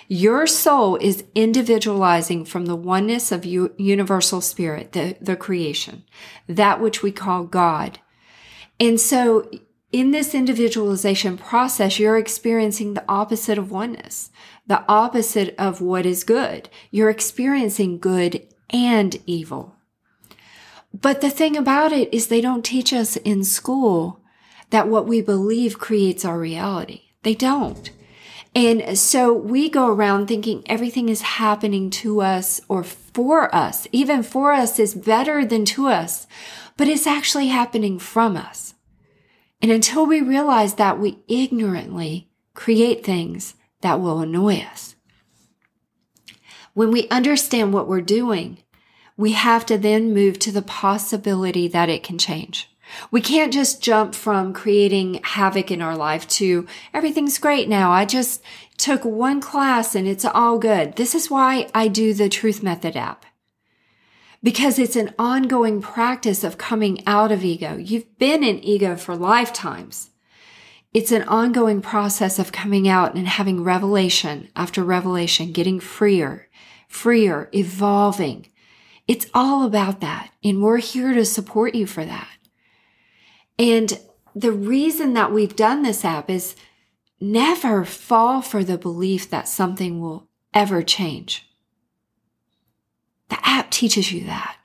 Your 0.09 0.45
soul 0.45 0.97
is 0.97 1.23
individualizing 1.33 2.43
from 2.43 2.65
the 2.65 2.75
oneness 2.75 3.31
of 3.31 3.45
universal 3.45 4.41
spirit, 4.41 4.91
the, 4.91 5.15
the 5.21 5.37
creation, 5.37 6.03
that 6.47 6.81
which 6.81 7.01
we 7.01 7.13
call 7.13 7.45
God. 7.45 7.99
And 8.77 8.99
so 8.99 9.49
in 9.93 10.11
this 10.11 10.35
individualization 10.35 11.37
process, 11.37 11.97
you're 11.99 12.17
experiencing 12.17 12.93
the 12.93 13.05
opposite 13.07 13.57
of 13.57 13.71
oneness, 13.71 14.31
the 14.67 14.83
opposite 14.89 15.55
of 15.57 15.79
what 15.79 16.05
is 16.05 16.25
good. 16.25 16.69
You're 16.91 17.09
experiencing 17.09 17.99
good 17.99 18.45
and 18.69 19.15
evil. 19.25 19.76
But 20.93 21.21
the 21.21 21.29
thing 21.29 21.55
about 21.55 21.91
it 21.91 22.13
is 22.13 22.27
they 22.27 22.41
don't 22.41 22.65
teach 22.65 22.93
us 22.93 23.15
in 23.17 23.43
school 23.43 24.21
that 24.69 24.87
what 24.87 25.07
we 25.07 25.21
believe 25.21 25.79
creates 25.79 26.25
our 26.25 26.39
reality. 26.39 27.01
They 27.23 27.35
don't. 27.35 27.89
And 28.55 28.97
so 28.97 29.31
we 29.33 29.69
go 29.69 29.87
around 29.87 30.27
thinking 30.27 30.63
everything 30.65 31.09
is 31.09 31.21
happening 31.21 31.89
to 31.91 32.21
us 32.21 32.59
or 32.67 32.83
for 32.83 33.53
us. 33.53 33.87
Even 33.91 34.23
for 34.23 34.51
us 34.51 34.79
is 34.79 34.95
better 34.95 35.45
than 35.45 35.63
to 35.65 35.87
us, 35.87 36.25
but 36.75 36.87
it's 36.87 37.05
actually 37.05 37.47
happening 37.47 37.99
from 37.99 38.35
us. 38.35 38.73
And 39.61 39.71
until 39.71 40.05
we 40.05 40.21
realize 40.21 40.75
that 40.75 40.99
we 40.99 41.19
ignorantly 41.27 42.29
create 42.53 43.05
things 43.05 43.55
that 43.81 43.99
will 43.99 44.19
annoy 44.19 44.57
us. 44.71 44.95
When 46.73 46.91
we 46.91 47.07
understand 47.09 47.73
what 47.73 47.87
we're 47.87 48.01
doing, 48.01 48.59
we 49.17 49.31
have 49.33 49.65
to 49.65 49.77
then 49.77 50.13
move 50.13 50.39
to 50.39 50.51
the 50.51 50.61
possibility 50.61 51.67
that 51.67 51.89
it 51.89 52.03
can 52.03 52.17
change. 52.17 52.69
We 53.11 53.19
can't 53.19 53.51
just 53.51 53.81
jump 53.81 54.15
from 54.15 54.53
creating 54.53 55.19
havoc 55.23 55.71
in 55.71 55.81
our 55.81 55.97
life 55.97 56.27
to 56.29 56.65
everything's 56.93 57.37
great 57.37 57.67
now. 57.67 57.91
I 57.91 58.05
just 58.05 58.41
took 58.77 59.03
one 59.03 59.41
class 59.41 59.95
and 59.95 60.07
it's 60.07 60.23
all 60.23 60.57
good. 60.57 60.95
This 60.95 61.15
is 61.15 61.29
why 61.29 61.67
I 61.73 61.87
do 61.87 62.13
the 62.13 62.29
Truth 62.29 62.63
Method 62.63 62.95
app. 62.95 63.25
Because 64.41 64.79
it's 64.79 64.95
an 64.95 65.13
ongoing 65.17 65.81
practice 65.81 66.43
of 66.43 66.57
coming 66.57 67.05
out 67.07 67.31
of 67.31 67.43
ego. 67.43 67.75
You've 67.75 68.17
been 68.19 68.43
in 68.43 68.63
ego 68.63 68.95
for 68.95 69.15
lifetimes. 69.15 70.11
It's 70.93 71.11
an 71.11 71.23
ongoing 71.23 71.81
process 71.81 72.39
of 72.39 72.51
coming 72.51 72.87
out 72.87 73.15
and 73.15 73.27
having 73.27 73.63
revelation 73.63 74.47
after 74.55 74.83
revelation, 74.83 75.51
getting 75.51 75.79
freer, 75.79 76.47
freer, 76.87 77.49
evolving. 77.51 78.47
It's 79.07 79.27
all 79.33 79.65
about 79.65 80.01
that. 80.01 80.31
And 80.43 80.61
we're 80.61 80.77
here 80.77 81.13
to 81.13 81.25
support 81.25 81.75
you 81.75 81.87
for 81.87 82.03
that. 82.05 82.29
And 83.57 83.99
the 84.35 84.51
reason 84.51 85.13
that 85.13 85.31
we've 85.31 85.55
done 85.55 85.81
this 85.81 86.05
app 86.05 86.29
is 86.29 86.55
never 87.19 87.83
fall 87.83 88.41
for 88.41 88.63
the 88.63 88.77
belief 88.77 89.29
that 89.29 89.47
something 89.47 89.99
will 90.01 90.27
ever 90.53 90.83
change. 90.83 91.49
The 93.29 93.39
app 93.43 93.71
teaches 93.71 94.11
you 94.11 94.25
that 94.25 94.57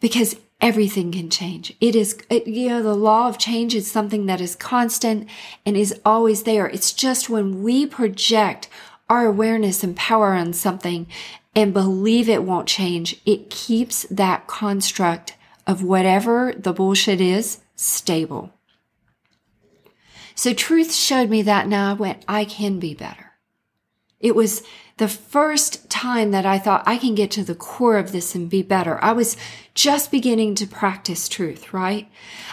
because 0.00 0.36
everything 0.60 1.12
can 1.12 1.30
change. 1.30 1.74
It 1.80 1.96
is, 1.96 2.18
it, 2.28 2.46
you 2.46 2.68
know, 2.68 2.82
the 2.82 2.94
law 2.94 3.28
of 3.28 3.38
change 3.38 3.74
is 3.74 3.90
something 3.90 4.26
that 4.26 4.40
is 4.40 4.54
constant 4.54 5.28
and 5.64 5.76
is 5.76 5.98
always 6.04 6.42
there. 6.42 6.66
It's 6.66 6.92
just 6.92 7.30
when 7.30 7.62
we 7.62 7.86
project 7.86 8.68
our 9.08 9.26
awareness 9.26 9.82
and 9.82 9.96
power 9.96 10.34
on 10.34 10.52
something 10.52 11.06
and 11.54 11.72
believe 11.72 12.28
it 12.28 12.44
won't 12.44 12.68
change, 12.68 13.20
it 13.26 13.50
keeps 13.50 14.04
that 14.10 14.46
construct 14.46 15.36
of 15.66 15.82
whatever 15.82 16.52
the 16.56 16.72
bullshit 16.72 17.20
is 17.20 17.60
stable. 17.76 18.52
So 20.34 20.52
truth 20.52 20.92
showed 20.92 21.28
me 21.28 21.42
that 21.42 21.68
now 21.68 21.90
I 21.90 21.94
went, 21.94 22.24
I 22.26 22.44
can 22.44 22.78
be 22.78 22.94
better. 22.94 23.21
It 24.22 24.34
was 24.34 24.62
the 24.98 25.08
first 25.08 25.90
time 25.90 26.30
that 26.30 26.46
I 26.46 26.58
thought 26.58 26.84
I 26.86 26.96
can 26.96 27.16
get 27.16 27.30
to 27.32 27.42
the 27.42 27.56
core 27.56 27.98
of 27.98 28.12
this 28.12 28.34
and 28.36 28.48
be 28.48 28.62
better. 28.62 29.02
I 29.02 29.12
was 29.12 29.36
just 29.74 30.12
beginning 30.12 30.54
to 30.56 30.66
practice 30.66 31.28
truth, 31.28 31.72
right? 31.72 32.08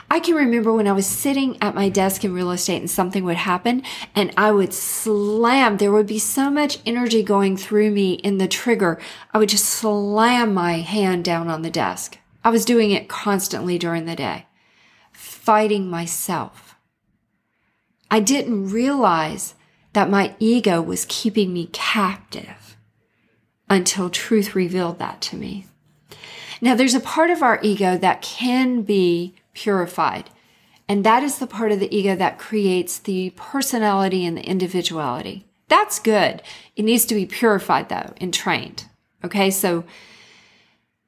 I 0.09 0.19
can 0.19 0.33
remember 0.33 0.73
when 0.73 0.87
I 0.87 0.93
was 0.93 1.05
sitting 1.05 1.61
at 1.61 1.75
my 1.75 1.87
desk 1.89 2.25
in 2.25 2.33
real 2.33 2.49
estate 2.49 2.79
and 2.79 2.89
something 2.89 3.23
would 3.23 3.37
happen 3.37 3.83
and 4.15 4.33
I 4.35 4.51
would 4.51 4.73
slam. 4.73 5.77
There 5.77 5.91
would 5.91 6.07
be 6.07 6.17
so 6.17 6.49
much 6.49 6.79
energy 6.87 7.21
going 7.21 7.55
through 7.55 7.91
me 7.91 8.13
in 8.13 8.39
the 8.39 8.47
trigger. 8.47 8.99
I 9.31 9.37
would 9.37 9.49
just 9.49 9.65
slam 9.65 10.53
my 10.53 10.79
hand 10.79 11.23
down 11.23 11.49
on 11.49 11.61
the 11.61 11.69
desk. 11.69 12.17
I 12.43 12.49
was 12.49 12.65
doing 12.65 12.89
it 12.89 13.09
constantly 13.09 13.77
during 13.77 14.05
the 14.05 14.15
day, 14.15 14.47
fighting 15.11 15.87
myself. 15.87 16.75
I 18.09 18.21
didn't 18.21 18.71
realize 18.71 19.53
that 19.93 20.09
my 20.09 20.35
ego 20.39 20.81
was 20.81 21.05
keeping 21.09 21.53
me 21.53 21.69
captive 21.71 22.77
until 23.69 24.09
truth 24.09 24.55
revealed 24.55 24.99
that 24.99 25.21
to 25.21 25.35
me. 25.35 25.65
Now, 26.61 26.75
there's 26.75 26.95
a 26.95 26.99
part 26.99 27.29
of 27.29 27.41
our 27.41 27.59
ego 27.61 27.97
that 27.97 28.21
can 28.21 28.81
be 28.81 29.35
purified, 29.53 30.29
and 30.87 31.05
that 31.05 31.23
is 31.23 31.39
the 31.39 31.47
part 31.47 31.71
of 31.71 31.79
the 31.79 31.95
ego 31.95 32.15
that 32.15 32.39
creates 32.39 32.99
the 32.99 33.31
personality 33.31 34.25
and 34.25 34.37
the 34.37 34.43
individuality. 34.43 35.45
That's 35.67 35.99
good. 35.99 36.41
It 36.75 36.83
needs 36.83 37.05
to 37.05 37.15
be 37.15 37.25
purified 37.25 37.89
though 37.89 38.13
and 38.19 38.33
trained. 38.33 38.85
Okay, 39.23 39.51
so 39.51 39.85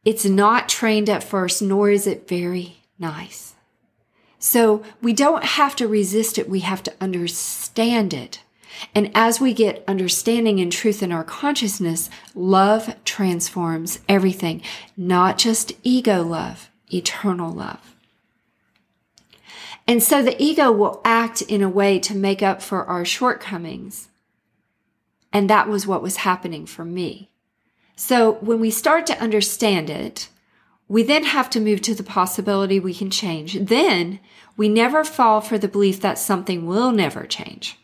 it's 0.06 0.26
not 0.26 0.70
trained 0.70 1.10
at 1.10 1.24
first, 1.24 1.62
nor 1.62 1.90
is 1.90 2.08
it 2.08 2.28
very 2.28 2.78
nice. 3.00 3.56
So 4.38 4.84
we 5.02 5.14
don't 5.14 5.44
have 5.44 5.76
to 5.78 5.88
resist 5.88 6.38
it, 6.38 6.50
we 6.50 6.62
have 6.62 6.84
to 6.84 6.94
understand 7.02 8.14
it 8.14 8.42
and 8.94 9.12
as 9.14 9.40
we 9.40 9.54
get 9.54 9.84
understanding 9.88 10.60
and 10.60 10.72
truth 10.72 11.04
in 11.04 11.12
our 11.12 11.24
consciousness, 11.24 12.10
love 12.36 12.96
transforms 13.06 14.00
everything, 14.08 14.62
not 14.98 15.38
just 15.38 15.74
ego 15.84 16.24
love, 16.24 16.70
eternal 16.94 17.52
love. 17.52 17.96
And 19.88 20.02
so 20.02 20.22
the 20.22 20.42
ego 20.42 20.72
will 20.72 21.02
act 21.04 21.42
in 21.42 21.62
a 21.62 21.70
way 21.70 22.00
to 22.00 22.16
make 22.16 22.42
up 22.44 22.62
for 22.62 22.86
our 22.86 23.04
shortcomings. 23.04 24.10
And 25.34 25.50
that 25.50 25.68
was 25.68 25.88
what 25.88 26.02
was 26.02 26.18
happening 26.18 26.66
for 26.66 26.86
me. 26.86 27.30
So 27.96 28.34
when 28.34 28.60
we 28.60 28.72
start 28.72 29.06
to 29.08 29.20
understand 29.22 29.90
it, 29.90 30.30
we 30.88 31.04
then 31.04 31.24
have 31.24 31.50
to 31.52 31.60
move 31.60 31.82
to 31.82 31.96
the 31.96 32.04
possibility 32.04 32.80
we 32.80 32.94
can 32.94 33.10
change. 33.10 33.54
Then 33.54 34.20
we 34.58 34.68
never 34.68 35.04
fall 35.04 35.40
for 35.40 35.58
the 35.58 35.68
belief 35.68 36.02
that 36.02 36.18
something 36.18 36.66
will 36.66 36.92
never 36.92 37.26
change 37.26 37.78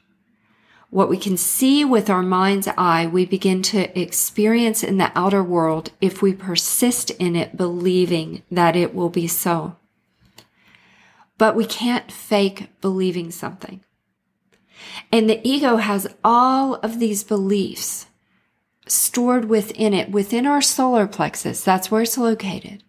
what 0.89 1.09
we 1.09 1.17
can 1.17 1.35
see 1.35 1.83
with 1.83 2.09
our 2.09 2.23
mind's 2.23 2.67
eye, 2.77 3.05
we 3.07 3.25
begin 3.25 3.61
to 3.61 3.99
experience 3.99 4.83
in 4.83 4.97
the 4.97 5.11
outer 5.15 5.43
world 5.43 5.91
if 5.99 6.21
we 6.21 6.33
persist 6.33 7.09
in 7.11 7.35
it, 7.35 7.57
believing 7.57 8.41
that 8.49 8.75
it 8.75 8.95
will 8.95 9.09
be 9.09 9.27
so. 9.27 9.75
But 11.37 11.55
we 11.55 11.65
can't 11.65 12.11
fake 12.11 12.69
believing 12.81 13.31
something. 13.31 13.83
And 15.11 15.29
the 15.29 15.45
ego 15.47 15.77
has 15.77 16.13
all 16.23 16.75
of 16.75 16.99
these 16.99 17.23
beliefs 17.23 18.07
stored 18.87 19.45
within 19.45 19.93
it, 19.93 20.09
within 20.09 20.45
our 20.45 20.61
solar 20.61 21.05
plexus. 21.05 21.63
That's 21.63 21.91
where 21.91 22.01
it's 22.03 22.17
located. 22.17 22.83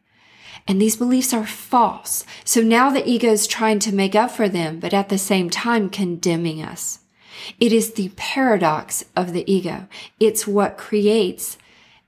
And 0.69 0.81
these 0.81 0.97
beliefs 0.97 1.33
are 1.33 1.47
false. 1.47 2.25
So 2.45 2.61
now 2.61 2.91
the 2.91 3.09
ego 3.09 3.29
is 3.29 3.47
trying 3.47 3.81
to 3.81 3.95
make 3.95 4.15
up 4.15 4.31
for 4.31 4.49
them, 4.49 4.79
but 4.79 4.95
at 4.95 5.09
the 5.09 5.19
same 5.19 5.51
time 5.51 5.91
condemning 5.91 6.63
us. 6.63 7.01
It 7.61 7.73
is 7.73 7.93
the 7.93 8.11
paradox 8.17 9.05
of 9.17 9.33
the 9.33 9.51
ego. 9.51 9.89
It's 10.19 10.47
what 10.47 10.79
creates 10.79 11.59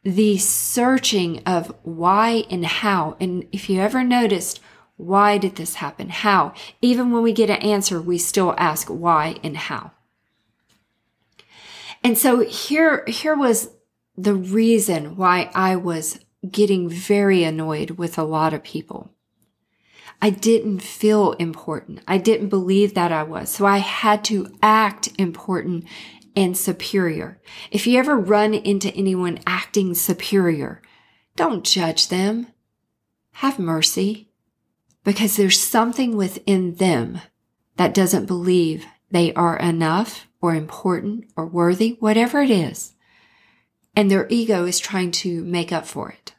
the 0.03 0.39
searching 0.39 1.43
of 1.45 1.75
why 1.83 2.45
and 2.51 2.65
how. 2.65 3.17
And 3.21 3.47
if 3.53 3.69
you 3.69 3.81
ever 3.81 4.03
noticed, 4.03 4.61
why 4.97 5.39
did 5.39 5.57
this 5.57 5.77
happen? 5.77 6.09
How? 6.09 6.55
Even 6.83 7.11
when 7.11 7.23
we 7.23 7.33
get 7.33 7.51
an 7.51 7.57
answer, 7.57 8.01
we 8.01 8.19
still 8.19 8.55
ask 8.59 8.89
why 8.89 9.37
and 9.43 9.57
how. 9.57 9.93
And 12.03 12.17
so 12.17 12.41
here, 12.41 13.05
here 13.07 13.37
was 13.37 13.71
the 14.17 14.35
reason 14.35 15.17
why 15.17 15.51
I 15.55 15.77
was 15.77 16.21
getting 16.51 16.89
very 16.89 17.45
annoyed 17.45 17.93
with 17.93 18.19
a 18.19 18.25
lot 18.25 18.55
of 18.55 18.63
people. 18.63 19.11
I 20.23 20.31
didn't 20.31 20.81
feel 20.81 21.33
important. 21.33 22.01
I 22.07 22.19
didn't 22.19 22.49
believe 22.49 22.95
that 22.95 23.13
I 23.13 23.23
was. 23.23 23.51
So 23.51 23.67
I 23.67 23.79
had 23.79 24.25
to 24.25 24.55
act 24.63 25.09
important 25.19 25.85
and 26.37 26.57
superior. 26.57 27.41
If 27.71 27.87
you 27.87 27.99
ever 27.99 28.17
run 28.17 28.55
into 28.55 28.95
anyone 28.95 29.41
acting 29.47 29.95
superior, 29.95 30.83
don't 31.37 31.65
judge 31.65 32.09
them. 32.09 32.49
Have 33.33 33.59
mercy 33.59 34.31
because 35.05 35.37
there's 35.37 35.59
something 35.59 36.17
within 36.17 36.75
them 36.75 37.21
that 37.77 37.95
doesn't 37.95 38.27
believe 38.27 38.85
they 39.11 39.33
are 39.35 39.57
enough 39.57 40.27
or 40.43 40.55
important 40.55 41.25
or 41.37 41.47
worthy, 41.47 41.97
whatever 42.01 42.41
it 42.43 42.51
is. 42.51 42.95
And 43.97 44.11
their 44.11 44.27
ego 44.29 44.67
is 44.67 44.79
trying 44.79 45.11
to 45.13 45.43
make 45.45 45.73
up 45.73 45.87
for 45.87 46.11
it. 46.11 46.35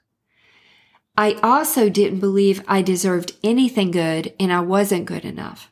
I 1.18 1.34
also 1.44 1.90
didn't 1.90 2.20
believe 2.20 2.64
I 2.68 2.82
deserved 2.82 3.34
anything 3.44 3.92
good 3.92 4.34
and 4.40 4.52
I 4.52 4.62
wasn't 4.62 5.06
good 5.06 5.26
enough. 5.26 5.72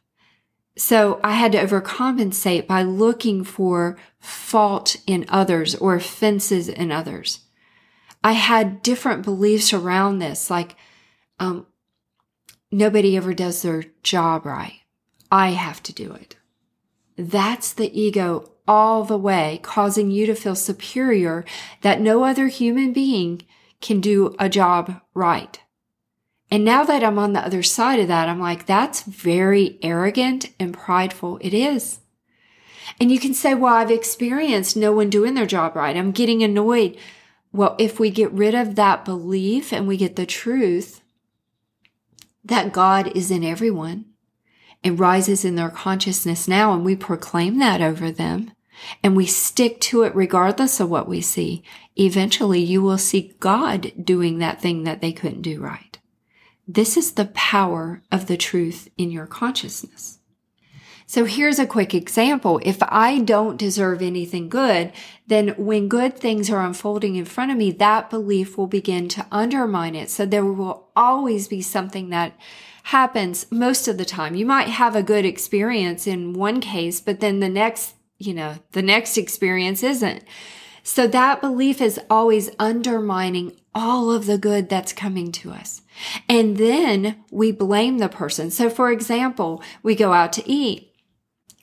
So 0.78 1.20
I 1.24 1.34
had 1.34 1.52
to 1.54 1.58
overcompensate 1.58 2.68
by 2.68 2.84
looking 2.84 3.44
for 3.44 3.98
fault 4.20 4.96
in 5.06 5.26
others 5.28 5.76
or 5.76 5.96
offenses 5.96 6.70
in 6.70 6.92
others. 6.92 7.40
I 8.24 8.34
had 8.34 8.82
different 8.82 9.24
beliefs 9.24 9.74
around 9.74 10.20
this, 10.20 10.50
like, 10.50 10.76
um, 11.40 11.68
nobody 12.72 13.16
ever 13.18 13.34
does 13.34 13.62
their 13.62 13.86
job 14.04 14.46
right. 14.46 14.82
I 15.32 15.50
have 15.50 15.82
to 15.84 15.94
do 15.94 16.14
it. 16.14 16.36
That's 17.18 17.74
the 17.74 17.98
ego 18.00 18.52
all 18.68 19.04
the 19.04 19.18
way, 19.18 19.60
causing 19.64 20.12
you 20.12 20.26
to 20.28 20.36
feel 20.36 20.56
superior 20.56 21.44
that 21.82 22.02
no 22.02 22.24
other 22.24 22.48
human 22.48 22.94
being 22.94 23.42
can 23.82 24.02
do 24.02 24.36
a 24.40 24.50
job 24.50 25.02
right. 25.14 25.60
And 26.52 26.66
now 26.66 26.84
that 26.84 27.04
I'm 27.04 27.20
on 27.20 27.34
the 27.34 27.46
other 27.46 27.62
side 27.62 28.00
of 28.00 28.08
that, 28.08 28.28
I'm 28.28 28.40
like, 28.40 28.66
that's 28.66 29.04
very 29.04 29.78
arrogant 29.84 30.50
and 30.60 30.74
prideful. 30.74 31.38
It 31.42 31.54
is. 31.54 32.00
And 33.00 33.12
you 33.12 33.20
can 33.20 33.34
say, 33.34 33.54
well, 33.54 33.76
I've 33.76 33.92
experienced 33.92 34.76
no 34.76 34.92
one 34.92 35.10
doing 35.10 35.36
their 35.36 35.46
job 35.46 35.76
right. 35.76 35.96
I'm 35.96 36.12
getting 36.12 36.42
annoyed. 36.42 36.98
Well, 37.52 37.76
if 37.80 38.00
we 38.00 38.10
get 38.10 38.32
rid 38.32 38.56
of 38.56 38.76
that 38.76 39.06
belief 39.06 39.72
and 39.72 39.88
we 39.88 39.98
get 39.98 40.16
the 40.16 40.26
truth 40.26 41.02
that 42.44 42.74
God 42.74 43.16
is 43.16 43.30
in 43.30 43.44
everyone 43.44 44.06
and 44.84 45.00
rises 45.00 45.46
in 45.46 45.56
their 45.56 45.70
consciousness 45.70 46.48
now, 46.48 46.74
and 46.74 46.84
we 46.84 46.96
proclaim 46.96 47.60
that 47.60 47.82
over 47.82 48.12
them, 48.12 48.52
and 49.04 49.16
we 49.16 49.26
stick 49.26 49.80
to 49.82 50.04
it 50.04 50.16
regardless 50.16 50.80
of 50.80 50.90
what 50.90 51.08
we 51.08 51.22
see, 51.22 51.64
eventually 51.96 52.62
you 52.62 52.82
will 52.82 52.98
see 52.98 53.36
God 53.40 53.92
doing 54.02 54.40
that 54.40 54.62
thing 54.62 54.84
that 54.84 55.02
they 55.02 55.12
couldn't 55.12 55.42
do 55.42 55.60
right. 55.60 55.98
This 56.68 56.98
is 56.98 57.14
the 57.14 57.26
power 57.26 58.02
of 58.12 58.28
the 58.28 58.38
truth 58.38 58.90
in 58.98 59.12
your 59.12 59.26
consciousness. 59.26 60.20
So 61.08 61.26
here's 61.26 61.58
a 61.58 61.66
quick 61.66 61.96
example. 61.96 62.62
If 62.64 62.78
I 62.84 63.18
don't 63.18 63.58
deserve 63.58 64.04
anything 64.04 64.48
good, 64.48 64.92
then 65.26 65.56
when 65.58 65.88
good 65.88 66.16
things 66.16 66.52
are 66.52 66.64
unfolding 66.64 67.16
in 67.16 67.26
front 67.26 67.50
of 67.50 67.58
me, 67.58 67.72
that 67.72 68.12
belief 68.12 68.56
will 68.56 68.68
begin 68.68 69.10
to 69.10 69.26
undermine 69.32 69.96
it. 69.96 70.12
So 70.12 70.28
there 70.28 70.46
will 70.46 70.90
always 70.96 71.48
be 71.48 71.64
something 71.64 72.10
that 72.10 72.34
happens 72.84 73.52
most 73.52 73.88
of 73.88 73.98
the 73.98 74.06
time. 74.06 74.36
You 74.36 74.46
might 74.46 74.68
have 74.68 74.96
a 74.96 75.02
good 75.02 75.26
experience 75.26 76.06
in 76.06 76.34
one 76.34 76.62
case, 76.62 77.02
but 77.02 77.22
then 77.22 77.40
the 77.40 77.50
next 77.50 77.96
you 78.20 78.34
know, 78.34 78.58
the 78.74 78.82
next 78.84 79.18
experience 79.18 79.82
isn't. 79.82 80.24
So 80.84 81.08
that 81.08 81.42
belief 81.42 81.82
is 81.82 82.00
always 82.10 82.52
undermining 82.60 83.54
all 83.74 84.12
of 84.12 84.26
the 84.26 84.38
good 84.38 84.70
that's 84.70 84.94
coming 84.94 85.32
to 85.34 85.52
us. 85.52 85.82
And 86.28 86.58
then 86.58 87.24
we 87.32 87.52
blame 87.52 87.98
the 87.98 88.10
person. 88.10 88.52
So 88.52 88.70
for 88.70 88.92
example, 88.92 89.64
we 89.84 89.96
go 89.96 90.14
out 90.14 90.34
to 90.34 90.50
eat. 90.50 90.94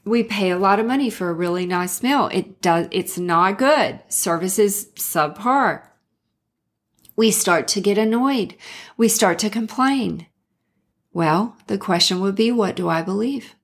we 0.06 0.22
pay 0.22 0.50
a 0.50 0.58
lot 0.58 0.78
of 0.78 0.86
money 0.86 1.10
for 1.10 1.28
a 1.28 1.34
really 1.34 1.66
nice 1.66 2.00
meal. 2.02 2.30
It 2.32 2.62
does, 2.62 2.86
it's 2.92 3.18
not 3.18 3.58
good. 3.58 4.00
Service 4.08 4.56
is 4.58 4.88
subpar. 4.94 5.82
We 7.16 7.32
start 7.32 7.66
to 7.68 7.80
get 7.80 7.98
annoyed. 7.98 8.54
We 8.96 9.08
start 9.08 9.40
to 9.40 9.50
complain. 9.50 10.26
Well, 11.12 11.56
the 11.66 11.76
question 11.76 12.20
would 12.20 12.36
be, 12.36 12.52
what 12.52 12.76
do 12.76 12.88
I 12.88 13.02
believe? 13.02 13.56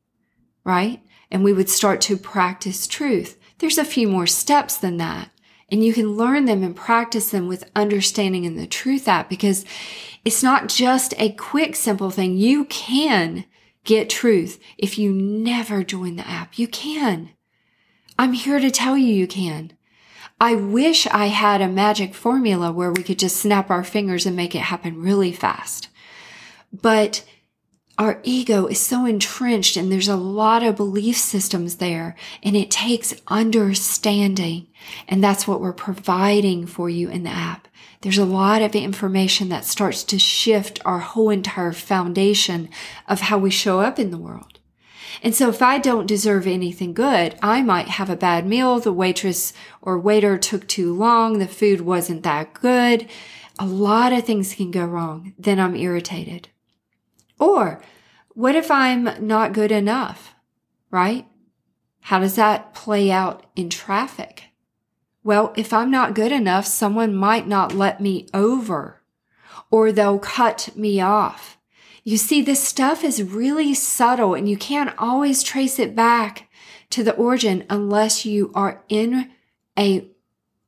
Right? 0.65 1.01
And 1.33 1.43
we 1.43 1.53
would 1.53 1.69
start 1.69 2.01
to 2.03 2.17
practice 2.17 2.87
truth. 2.87 3.37
There's 3.59 3.79
a 3.79 3.85
few 3.85 4.07
more 4.07 4.29
steps 4.29 4.77
than 4.77 4.99
that. 4.99 5.31
And 5.71 5.83
you 5.83 5.93
can 5.95 6.17
learn 6.17 6.45
them 6.45 6.63
and 6.63 6.77
practice 6.77 7.31
them 7.31 7.49
with 7.49 7.71
understanding 7.75 8.45
in 8.45 8.57
the 8.57 8.67
truth 8.67 9.09
app 9.09 9.29
because 9.31 9.65
it's 10.25 10.43
not 10.43 10.69
just 10.69 11.15
a 11.17 11.33
quick, 11.33 11.75
simple 11.75 12.11
thing. 12.11 12.37
You 12.37 12.67
can 12.67 13.47
get 13.85 14.11
truth 14.11 14.61
if 14.79 14.99
you 14.99 15.13
never 15.13 15.83
join 15.83 16.17
the 16.17 16.29
app. 16.29 16.59
You 16.59 16.69
can. 16.69 17.31
I'm 18.19 18.35
here 18.35 18.61
to 18.61 18.71
tell 18.71 18.97
you 18.99 19.13
you 19.13 19.27
can. 19.27 19.73
I 20.41 20.55
wish 20.55 21.07
I 21.07 21.27
had 21.27 21.61
a 21.61 21.69
magic 21.69 22.15
formula 22.15 22.71
where 22.73 22.93
we 22.93 23.03
could 23.03 23.19
just 23.19 23.37
snap 23.37 23.71
our 23.71 23.85
fingers 23.85 24.27
and 24.27 24.37
make 24.37 24.55
it 24.55 24.61
happen 24.61 25.01
really 25.01 25.33
fast. 25.33 25.89
But 26.73 27.25
our 27.99 28.21
ego 28.23 28.67
is 28.67 28.81
so 28.81 29.05
entrenched 29.05 29.77
and 29.77 29.93
there's 29.93 30.09
a 30.09 30.17
lot 30.17 30.63
of 30.63 30.77
belief 30.77 31.17
systems 31.17 31.77
there 31.77 32.17
and 32.43 32.57
it 32.57 32.71
takes 32.71 33.15
understanding. 33.29 34.69
And 35.07 35.23
that's 35.23 35.47
what 35.47 35.61
we're 35.61 35.73
providing 35.73 36.67
for 36.67 36.89
you 36.89 37.11
in 37.11 37.23
the 37.23 37.31
app. 37.31 37.69
There's 38.01 38.19
a 38.19 38.25
lot 38.25 38.63
of 38.63 38.75
information 38.75 39.49
that 39.51 39.65
starts 39.65 40.03
to 40.05 40.19
shift 40.19 40.81
our 40.85 40.99
whole 40.99 41.31
entire 41.31 41.73
foundation 41.73 42.69
of 43.07 43.21
how 43.21 43.39
we 43.39 43.51
show 43.51 43.81
up 43.81 43.99
in 43.99 44.11
the 44.11 44.19
world. 44.19 44.59
And 45.23 45.35
so 45.35 45.49
if 45.49 45.63
I 45.63 45.79
don't 45.79 46.07
deserve 46.07 46.47
anything 46.47 46.95
good, 46.95 47.37
I 47.43 47.63
might 47.63 47.89
have 47.89 48.11
a 48.11 48.17
bad 48.17 48.47
meal. 48.47 48.81
The 48.81 48.93
waitress 48.93 49.53
or 49.81 49.99
waiter 49.99 50.39
took 50.39 50.67
too 50.67 50.95
long. 50.95 51.39
The 51.39 51.47
food 51.47 51.83
wasn't 51.83 52.23
that 52.25 52.55
good. 52.55 53.09
A 53.59 53.67
lot 53.67 54.13
of 54.13 54.25
things 54.25 54.55
can 54.55 54.71
go 54.71 54.85
wrong. 54.85 55.35
Then 55.39 55.61
I'm 55.61 55.77
irritated. 55.77 56.49
Or 57.43 57.83
what 58.35 58.55
if 58.55 58.71
I'm 58.71 59.27
not 59.27 59.53
good 59.53 59.73
enough? 59.73 60.37
Right? 60.93 61.27
How 62.03 62.21
does 62.21 62.37
that 62.37 62.73
play 62.73 63.11
out 63.11 63.47
in 63.57 63.69
traffic? 63.69 64.45
Well, 65.25 65.53
if 65.57 65.73
I'm 65.73 65.91
not 65.91 66.15
good 66.15 66.31
enough, 66.31 66.67
someone 66.67 67.17
might 67.17 67.49
not 67.49 67.75
let 67.75 68.01
me 68.01 68.29
over 68.33 69.03
or 69.73 69.91
they'll 69.91 70.21
cut 70.21 70.69
me 70.77 71.01
off. 71.01 71.59
You 72.05 72.17
see, 72.17 72.43
this 72.43 72.63
stuff 72.63 73.03
is 73.03 73.25
really 73.25 73.75
subtle 73.75 74.35
and 74.35 74.49
you 74.49 74.57
can't 74.57 74.95
always 74.97 75.43
trace 75.43 75.81
it 75.81 75.97
back 75.97 76.49
to 76.91 77.03
the 77.03 77.17
origin 77.17 77.65
unless 77.69 78.25
you 78.25 78.53
are 78.55 78.85
in 78.89 79.33
a 79.77 80.09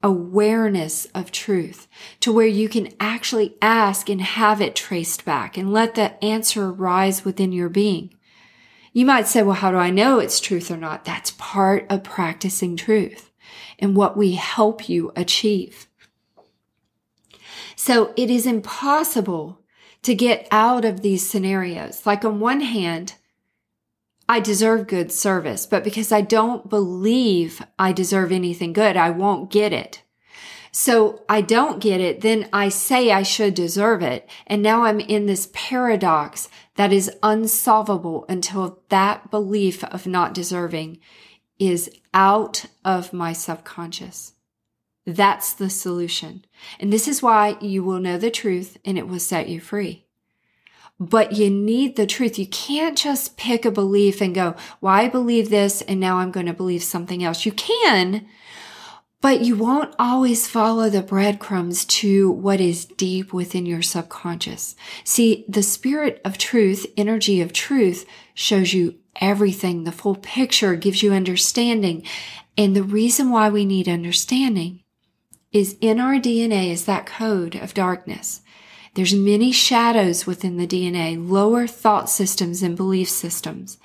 awareness 0.05 1.07
of 1.07 1.33
truth 1.33 1.89
to 2.21 2.31
where 2.31 2.47
you 2.47 2.69
can 2.69 2.93
actually 3.01 3.57
ask 3.61 4.09
and 4.09 4.21
have 4.21 4.61
it 4.61 4.77
traced 4.77 5.25
back 5.25 5.57
and 5.57 5.73
let 5.73 5.95
the 5.95 6.23
answer 6.23 6.71
rise 6.71 7.25
within 7.25 7.51
your 7.51 7.71
being. 7.71 8.15
You 8.93 9.07
might 9.07 9.27
say, 9.27 9.43
well, 9.43 9.57
how 9.57 9.73
do 9.73 9.79
I 9.79 9.91
know 9.91 10.21
it's 10.21 10.39
truth 10.39 10.71
or 10.71 10.77
not? 10.77 11.05
That's 11.05 11.33
part 11.33 11.87
of 11.91 12.05
practicing 12.05 12.77
truth 12.77 13.33
and 13.79 13.97
what 13.97 14.17
we 14.17 14.35
help 14.35 14.89
you 14.89 15.11
achieve. 15.17 15.89
So 17.75 18.13
it 18.17 18.31
is 18.31 18.47
impossible 18.47 19.61
to 20.03 20.15
get 20.15 20.47
out 20.51 20.85
of 20.85 21.01
these 21.01 21.29
scenarios. 21.29 22.05
Like 22.05 22.25
on 22.25 22.39
one 22.39 22.61
hand, 22.61 23.15
I 24.29 24.41
deserve 24.41 24.87
good 24.87 25.13
service, 25.13 25.67
but 25.67 25.85
because 25.85 26.11
I 26.11 26.23
don't 26.23 26.69
believe 26.69 27.63
I 27.79 27.93
deserve 27.93 28.33
anything 28.33 28.73
good, 28.73 28.97
I 28.97 29.11
won't 29.11 29.51
get 29.51 29.73
it. 29.73 30.03
So 30.73 31.23
I 31.29 31.41
don't 31.41 31.81
get 31.81 32.01
it, 32.01 32.23
then 32.23 32.49
I 32.53 32.69
say 32.69 33.13
I 33.13 33.23
should 33.23 33.55
deserve 33.55 34.03
it. 34.03 34.29
And 34.47 34.61
now 34.61 34.85
I'm 34.85 34.99
in 34.99 35.27
this 35.27 35.49
paradox 35.53 36.49
that 36.75 36.93
is 36.93 37.13
unsolvable 37.23 38.25
until 38.29 38.83
that 38.89 39.31
belief 39.31 39.85
of 39.85 40.07
not 40.07 40.35
deserving 40.35 40.99
is 41.61 41.89
out 42.13 42.65
of 42.85 43.13
my 43.13 43.33
subconscious. 43.33 44.33
That's 45.07 45.53
the 45.53 45.71
solution. 45.71 46.45
And 46.81 46.93
this 46.93 47.07
is 47.07 47.23
why 47.23 47.57
you 47.61 47.85
will 47.85 48.01
know 48.01 48.19
the 48.19 48.31
truth 48.31 48.79
and 48.85 48.99
it 48.99 49.07
will 49.07 49.21
set 49.21 49.49
you 49.49 49.61
free. 49.61 50.04
But 51.01 51.33
you 51.33 51.51
need 51.51 51.97
the 51.97 52.07
truth. 52.07 52.39
You 52.39 52.47
can't 52.47 52.97
just 52.97 53.37
pick 53.37 53.65
a 53.65 53.71
belief 53.71 54.21
and 54.21 54.35
go, 54.35 54.55
well, 54.81 54.95
I 54.95 55.09
believe 55.09 55.51
this 55.51 55.83
and 55.83 55.99
now 55.99 56.19
I'm 56.19 56.31
going 56.31 56.47
to 56.47 56.53
believe 56.53 56.85
something 56.85 57.25
else. 57.25 57.45
You 57.45 57.53
can, 57.53 58.27
but 59.25 59.41
you 59.41 59.57
won't 59.57 59.95
always 59.99 60.47
follow 60.47 60.91
the 60.91 61.03
breadcrumbs 61.03 61.87
to 61.87 62.31
what 62.31 62.61
is 62.61 62.85
deep 62.85 63.33
within 63.33 63.65
your 63.65 63.81
subconscious. 63.81 64.77
See, 65.03 65.47
the 65.49 65.63
spirit 65.63 66.21
of 66.25 66.37
truth, 66.37 66.87
energy 66.97 67.41
of 67.41 67.53
truth 67.53 68.05
shows 68.35 68.75
you 68.75 68.97
everything. 69.21 69.85
The 69.85 69.93
full 69.93 70.17
picture 70.17 70.77
gives 70.77 71.03
you 71.03 71.13
understanding. 71.13 72.05
And 72.59 72.77
the 72.77 72.83
reason 72.83 73.31
why 73.31 73.49
we 73.49 73.65
need 73.65 73.89
understanding 73.89 74.85
is 75.53 75.77
in 75.81 76.01
our 76.01 76.17
DNA 76.17 76.71
is 76.71 76.85
that 76.85 77.07
code 77.07 77.55
of 77.55 77.73
darkness. 77.73 78.43
There's 78.95 79.15
many 79.15 79.51
shadows 79.51 80.25
within 80.25 80.57
the 80.57 80.67
DNA, 80.67 81.17
lower 81.19 81.67
thought 81.67 82.09
systems 82.09 82.63
and 82.63 82.77
belief 82.77 83.09
systems. 83.09 83.77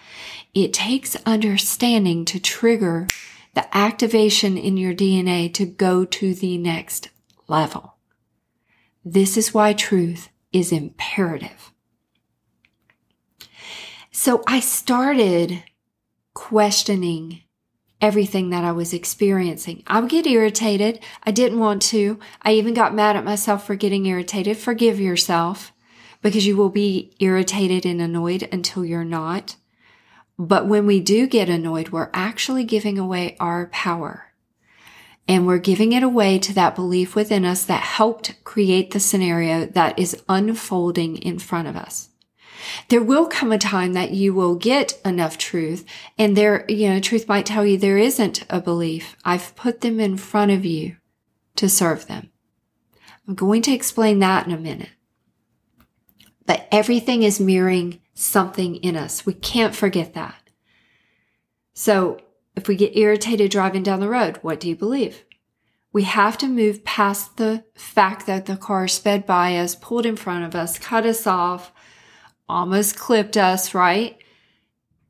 It 0.53 0.71
takes 0.71 1.15
understanding 1.25 2.25
to 2.25 2.39
trigger 2.39 3.07
the 3.55 3.75
activation 3.75 4.57
in 4.57 4.77
your 4.77 4.93
DNA 4.93 5.51
to 5.55 5.65
go 5.65 6.05
to 6.05 6.33
the 6.35 6.57
next 6.59 7.09
level. 7.47 7.95
This 9.03 9.35
is 9.35 9.53
why 9.53 9.73
truth 9.73 10.29
is 10.53 10.71
imperative. 10.71 11.71
So 14.11 14.43
I 14.45 14.59
started 14.59 15.63
questioning 16.35 17.41
everything 18.01 18.49
that 18.49 18.63
I 18.63 18.71
was 18.71 18.93
experiencing. 18.93 19.83
I 19.87 19.99
would 19.99 20.09
get 20.09 20.27
irritated. 20.27 20.99
I 21.23 21.31
didn't 21.31 21.59
want 21.59 21.81
to. 21.83 22.19
I 22.41 22.53
even 22.53 22.73
got 22.73 22.95
mad 22.95 23.15
at 23.15 23.25
myself 23.25 23.65
for 23.65 23.75
getting 23.75 24.05
irritated. 24.05 24.57
Forgive 24.57 24.99
yourself 24.99 25.73
because 26.21 26.45
you 26.45 26.57
will 26.57 26.69
be 26.69 27.13
irritated 27.19 27.85
and 27.85 28.01
annoyed 28.01 28.47
until 28.51 28.85
you're 28.85 29.03
not. 29.03 29.55
But 30.37 30.67
when 30.67 30.85
we 30.85 30.99
do 31.01 31.27
get 31.27 31.49
annoyed, 31.49 31.89
we're 31.89 32.09
actually 32.13 32.63
giving 32.63 32.97
away 32.97 33.35
our 33.39 33.67
power. 33.67 34.25
And 35.27 35.45
we're 35.45 35.59
giving 35.59 35.91
it 35.91 36.01
away 36.01 36.39
to 36.39 36.53
that 36.53 36.75
belief 36.75 37.15
within 37.15 37.45
us 37.45 37.63
that 37.65 37.83
helped 37.83 38.43
create 38.43 38.91
the 38.91 38.99
scenario 38.99 39.65
that 39.65 39.99
is 39.99 40.23
unfolding 40.27 41.17
in 41.17 41.37
front 41.37 41.67
of 41.67 41.75
us. 41.75 42.08
There 42.89 43.03
will 43.03 43.27
come 43.27 43.51
a 43.51 43.57
time 43.57 43.93
that 43.93 44.11
you 44.11 44.33
will 44.33 44.55
get 44.55 44.99
enough 45.05 45.37
truth 45.37 45.85
and 46.17 46.35
there, 46.35 46.65
you 46.69 46.89
know, 46.89 46.99
truth 46.99 47.27
might 47.27 47.45
tell 47.45 47.65
you 47.65 47.77
there 47.77 47.97
isn't 47.97 48.45
a 48.49 48.61
belief. 48.61 49.15
I've 49.23 49.55
put 49.55 49.81
them 49.81 49.99
in 49.99 50.17
front 50.17 50.51
of 50.51 50.65
you 50.65 50.97
to 51.55 51.69
serve 51.69 52.07
them. 52.07 52.31
I'm 53.27 53.35
going 53.35 53.61
to 53.63 53.73
explain 53.73 54.19
that 54.19 54.47
in 54.47 54.53
a 54.53 54.57
minute. 54.57 54.89
But 56.45 56.67
everything 56.71 57.23
is 57.23 57.39
mirroring 57.39 57.99
something 58.15 58.77
in 58.77 58.95
us. 58.95 59.25
We 59.25 59.33
can't 59.33 59.75
forget 59.75 60.13
that. 60.15 60.49
So 61.73 62.19
if 62.55 62.67
we 62.67 62.75
get 62.75 62.97
irritated 62.97 63.51
driving 63.51 63.83
down 63.83 63.99
the 63.99 64.09
road, 64.09 64.39
what 64.41 64.59
do 64.59 64.67
you 64.67 64.75
believe? 64.75 65.23
We 65.91 66.03
have 66.03 66.37
to 66.39 66.47
move 66.47 66.83
past 66.83 67.37
the 67.37 67.63
fact 67.73 68.25
that 68.27 68.45
the 68.45 68.57
car 68.57 68.87
sped 68.87 69.25
by 69.25 69.57
us, 69.57 69.75
pulled 69.75 70.05
in 70.05 70.15
front 70.15 70.43
of 70.43 70.55
us, 70.55 70.77
cut 70.77 71.05
us 71.05 71.25
off, 71.25 71.71
almost 72.49 72.97
clipped 72.97 73.37
us, 73.37 73.73
right? 73.73 74.17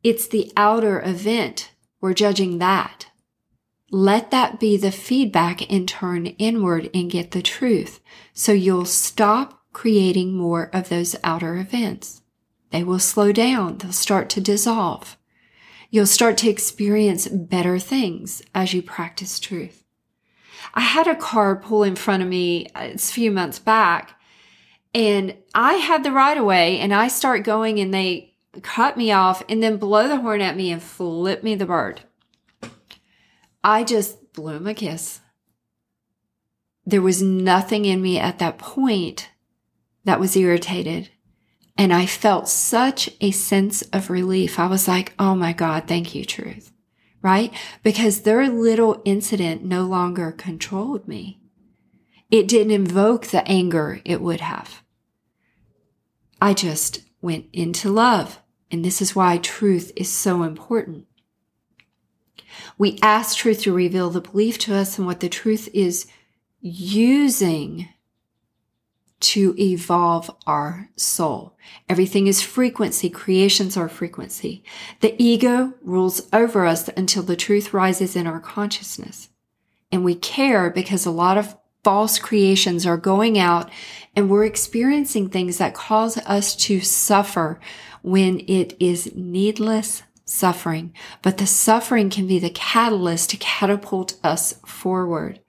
It's 0.03 0.27
the 0.27 0.51
outer 0.55 1.01
event. 1.01 1.71
We're 2.01 2.13
judging 2.13 2.59
that. 2.59 3.07
Let 3.91 4.31
that 4.31 4.59
be 4.59 4.77
the 4.77 4.91
feedback 4.91 5.69
and 5.71 5.87
turn 5.87 6.27
inward 6.27 6.89
and 6.93 7.09
get 7.09 7.31
the 7.31 7.41
truth. 7.41 7.99
So 8.33 8.51
you'll 8.51 8.85
stop 8.85 9.61
creating 9.73 10.33
more 10.33 10.69
of 10.73 10.89
those 10.89 11.15
outer 11.23 11.57
events. 11.57 12.21
They 12.69 12.83
will 12.83 12.99
slow 12.99 13.31
down. 13.31 13.79
They'll 13.79 13.91
start 13.91 14.29
to 14.31 14.41
dissolve. 14.41 15.17
You'll 15.89 16.05
start 16.05 16.37
to 16.39 16.49
experience 16.49 17.27
better 17.27 17.79
things 17.79 18.43
as 18.53 18.73
you 18.73 18.83
practice 18.83 19.39
truth. 19.39 19.83
I 20.75 20.81
had 20.81 21.07
a 21.07 21.15
car 21.15 21.55
pull 21.55 21.83
in 21.83 21.95
front 21.95 22.21
of 22.21 22.29
me 22.29 22.67
uh, 22.75 22.81
it's 22.81 23.09
a 23.09 23.13
few 23.13 23.31
months 23.31 23.57
back 23.57 24.18
and 24.93 25.35
I 25.53 25.73
had 25.75 26.03
the 26.03 26.11
right 26.11 26.37
of 26.37 26.45
way 26.45 26.79
and 26.79 26.93
I 26.93 27.07
start 27.07 27.43
going 27.43 27.79
and 27.79 27.93
they 27.93 28.33
cut 28.61 28.97
me 28.97 29.11
off 29.11 29.43
and 29.47 29.61
then 29.61 29.77
blow 29.77 30.07
the 30.07 30.17
horn 30.21 30.41
at 30.41 30.57
me 30.57 30.71
and 30.71 30.81
flip 30.81 31.43
me 31.43 31.55
the 31.55 31.65
bird. 31.65 32.01
I 33.63 33.83
just 33.83 34.33
blew 34.33 34.55
him 34.55 34.67
a 34.67 34.73
kiss. 34.73 35.21
There 36.85 37.01
was 37.01 37.21
nothing 37.21 37.85
in 37.85 38.01
me 38.01 38.17
at 38.17 38.39
that 38.39 38.57
point 38.57 39.29
that 40.05 40.19
was 40.19 40.35
irritated. 40.35 41.09
And 41.77 41.93
I 41.93 42.07
felt 42.07 42.49
such 42.49 43.09
a 43.21 43.31
sense 43.31 43.83
of 43.93 44.09
relief. 44.09 44.57
I 44.59 44.65
was 44.67 44.87
like, 44.87 45.13
oh 45.19 45.35
my 45.35 45.53
God, 45.53 45.87
thank 45.87 46.15
you, 46.15 46.25
truth. 46.25 46.71
right? 47.21 47.53
Because 47.83 48.21
their 48.21 48.47
little 48.49 49.01
incident 49.05 49.63
no 49.63 49.83
longer 49.83 50.31
controlled 50.31 51.07
me. 51.07 51.39
It 52.29 52.47
didn't 52.47 52.71
invoke 52.71 53.27
the 53.27 53.47
anger 53.47 54.01
it 54.05 54.21
would 54.21 54.41
have. 54.41 54.83
I 56.41 56.53
just 56.53 57.01
went 57.21 57.45
into 57.51 57.89
love. 57.89 58.39
And 58.71 58.85
this 58.85 59.01
is 59.01 59.15
why 59.15 59.37
truth 59.37 59.91
is 59.95 60.11
so 60.11 60.43
important. 60.43 61.07
We 62.77 62.99
ask 63.01 63.37
truth 63.37 63.61
to 63.63 63.73
reveal 63.73 64.09
the 64.09 64.21
belief 64.21 64.57
to 64.59 64.75
us 64.75 64.97
and 64.97 65.07
what 65.07 65.19
the 65.19 65.29
truth 65.29 65.69
is 65.73 66.05
using 66.61 67.89
to 69.19 69.53
evolve 69.59 70.31
our 70.47 70.89
soul. 70.95 71.57
Everything 71.89 72.27
is 72.27 72.41
frequency. 72.41 73.09
Creations 73.09 73.75
are 73.75 73.89
frequency. 73.89 74.63
The 75.01 75.15
ego 75.21 75.73
rules 75.81 76.27
over 76.31 76.65
us 76.65 76.87
until 76.89 77.23
the 77.23 77.35
truth 77.35 77.73
rises 77.73 78.15
in 78.15 78.27
our 78.27 78.39
consciousness. 78.39 79.29
And 79.91 80.05
we 80.05 80.15
care 80.15 80.69
because 80.69 81.05
a 81.05 81.11
lot 81.11 81.37
of 81.37 81.57
false 81.83 82.19
creations 82.19 82.85
are 82.85 82.97
going 82.97 83.37
out 83.37 83.69
and 84.15 84.29
we're 84.29 84.45
experiencing 84.45 85.29
things 85.29 85.57
that 85.57 85.73
cause 85.73 86.17
us 86.19 86.55
to 86.55 86.81
suffer 86.81 87.59
when 88.01 88.39
it 88.47 88.75
is 88.79 89.15
needless 89.15 90.03
suffering. 90.25 90.93
But 91.21 91.37
the 91.37 91.47
suffering 91.47 92.09
can 92.09 92.27
be 92.27 92.39
the 92.39 92.49
catalyst 92.49 93.29
to 93.31 93.37
catapult 93.37 94.17
us 94.23 94.53
forward. 94.65 95.39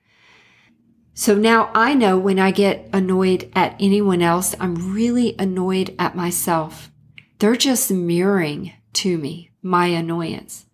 So 1.15 1.35
now 1.35 1.71
I 1.75 1.95
know 1.95 2.19
when 2.19 2.39
I 2.39 2.51
get 2.51 2.89
annoyed 2.93 3.51
at 3.55 3.77
anyone 3.79 4.23
else, 4.23 4.55
I'm 4.59 4.95
really 4.95 5.35
annoyed 5.39 5.95
at 5.99 6.17
myself. 6.17 6.91
They're 7.39 7.57
just 7.57 7.91
mirroring 7.91 8.73
to 8.95 9.19
me 9.19 9.51
my 9.63 9.87
annoyance. 9.87 10.67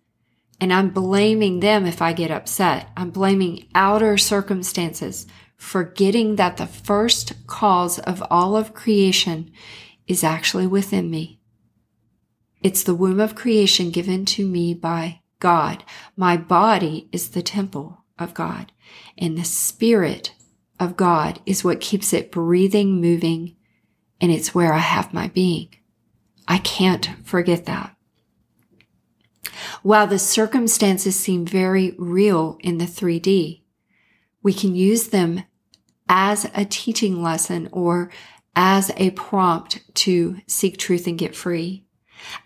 And 0.59 0.73
I'm 0.73 0.89
blaming 0.89 1.59
them 1.59 1.85
if 1.85 2.01
I 2.01 2.13
get 2.13 2.31
upset. 2.31 2.89
I'm 2.95 3.11
blaming 3.11 3.67
outer 3.75 4.17
circumstances, 4.17 5.27
forgetting 5.57 6.35
that 6.35 6.57
the 6.57 6.67
first 6.67 7.33
cause 7.47 7.99
of 7.99 8.23
all 8.29 8.55
of 8.55 8.73
creation 8.73 9.51
is 10.07 10.23
actually 10.23 10.67
within 10.67 11.09
me. 11.09 11.39
It's 12.61 12.83
the 12.83 12.95
womb 12.95 13.19
of 13.19 13.35
creation 13.35 13.91
given 13.91 14.25
to 14.25 14.47
me 14.47 14.73
by 14.73 15.21
God. 15.39 15.83
My 16.15 16.37
body 16.37 17.09
is 17.11 17.29
the 17.29 17.41
temple 17.41 18.03
of 18.17 18.33
God 18.33 18.71
and 19.17 19.37
the 19.37 19.43
spirit 19.43 20.33
of 20.79 20.97
God 20.97 21.41
is 21.45 21.63
what 21.63 21.81
keeps 21.81 22.13
it 22.13 22.31
breathing, 22.31 23.01
moving, 23.01 23.55
and 24.21 24.31
it's 24.31 24.53
where 24.53 24.73
I 24.73 24.79
have 24.79 25.13
my 25.13 25.27
being. 25.27 25.69
I 26.47 26.59
can't 26.59 27.09
forget 27.23 27.65
that. 27.65 27.95
While 29.81 30.07
the 30.07 30.19
circumstances 30.19 31.15
seem 31.15 31.45
very 31.45 31.95
real 31.97 32.57
in 32.61 32.77
the 32.77 32.85
3D, 32.85 33.63
we 34.47 34.53
can 34.53 34.73
use 34.73 35.09
them 35.09 35.43
as 36.07 36.49
a 36.55 36.63
teaching 36.63 37.21
lesson 37.21 37.67
or 37.73 38.09
as 38.55 38.89
a 38.95 39.11
prompt 39.11 39.81
to 39.93 40.37
seek 40.47 40.77
truth 40.77 41.05
and 41.05 41.19
get 41.19 41.35
free. 41.35 41.83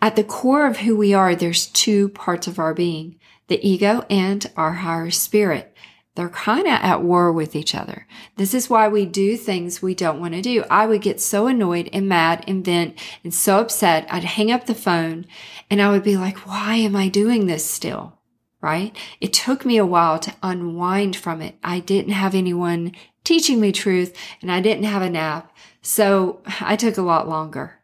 At 0.00 0.16
the 0.16 0.24
core 0.24 0.66
of 0.66 0.78
who 0.78 0.96
we 0.96 1.14
are, 1.14 1.36
there's 1.36 1.68
two 1.68 2.08
parts 2.08 2.48
of 2.48 2.58
our 2.58 2.74
being, 2.74 3.20
the 3.46 3.64
ego 3.64 4.04
and 4.10 4.44
our 4.56 4.72
higher 4.72 5.12
spirit 5.12 5.72
they're 6.14 6.28
kind 6.28 6.66
of 6.66 6.74
at 6.74 7.02
war 7.02 7.32
with 7.32 7.56
each 7.56 7.74
other. 7.74 8.06
This 8.36 8.52
is 8.52 8.68
why 8.68 8.88
we 8.88 9.06
do 9.06 9.36
things 9.36 9.80
we 9.80 9.94
don't 9.94 10.20
want 10.20 10.34
to 10.34 10.42
do. 10.42 10.62
I 10.68 10.86
would 10.86 11.00
get 11.00 11.22
so 11.22 11.46
annoyed 11.46 11.88
and 11.92 12.06
mad 12.06 12.44
and 12.46 12.62
vent 12.62 12.98
and 13.24 13.32
so 13.32 13.60
upset. 13.60 14.06
I'd 14.10 14.24
hang 14.24 14.52
up 14.52 14.66
the 14.66 14.74
phone 14.74 15.24
and 15.70 15.80
I 15.80 15.90
would 15.90 16.02
be 16.02 16.18
like, 16.18 16.46
why 16.46 16.74
am 16.74 16.94
I 16.94 17.08
doing 17.08 17.46
this 17.46 17.64
still? 17.64 18.18
Right? 18.62 18.96
It 19.20 19.34
took 19.34 19.66
me 19.66 19.76
a 19.76 19.84
while 19.84 20.18
to 20.20 20.34
unwind 20.42 21.16
from 21.16 21.42
it. 21.42 21.56
I 21.62 21.80
didn't 21.80 22.12
have 22.12 22.34
anyone 22.34 22.92
teaching 23.24 23.60
me 23.60 23.72
truth 23.72 24.16
and 24.40 24.50
I 24.50 24.60
didn't 24.60 24.84
have 24.84 25.02
an 25.02 25.16
app. 25.16 25.54
So 25.82 26.40
I 26.60 26.76
took 26.76 26.96
a 26.96 27.02
lot 27.02 27.28
longer. 27.28 27.80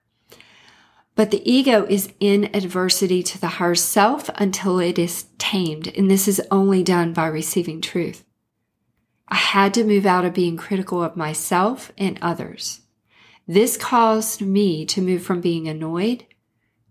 But 1.17 1.33
the 1.33 1.43
ego 1.51 1.85
is 1.91 2.13
in 2.21 2.49
adversity 2.55 3.25
to 3.25 3.41
the 3.41 3.49
higher 3.49 3.75
self 3.75 4.31
until 4.37 4.79
it 4.79 5.01
is 5.01 5.27
tamed. 5.37 5.89
And 5.97 6.09
this 6.09 6.29
is 6.29 6.41
only 6.49 6.85
done 6.85 7.13
by 7.13 7.27
receiving 7.27 7.81
truth. 7.81 8.25
I 9.27 9.35
had 9.35 9.75
to 9.75 9.85
move 9.85 10.07
out 10.07 10.25
of 10.25 10.33
being 10.33 10.57
critical 10.57 11.03
of 11.03 11.17
myself 11.17 11.91
and 11.99 12.21
others. 12.23 12.83
This 13.49 13.77
caused 13.77 14.43
me 14.43 14.87
to 14.87 15.03
move 15.03 15.25
from 15.25 15.41
being 15.41 15.67
annoyed 15.67 16.25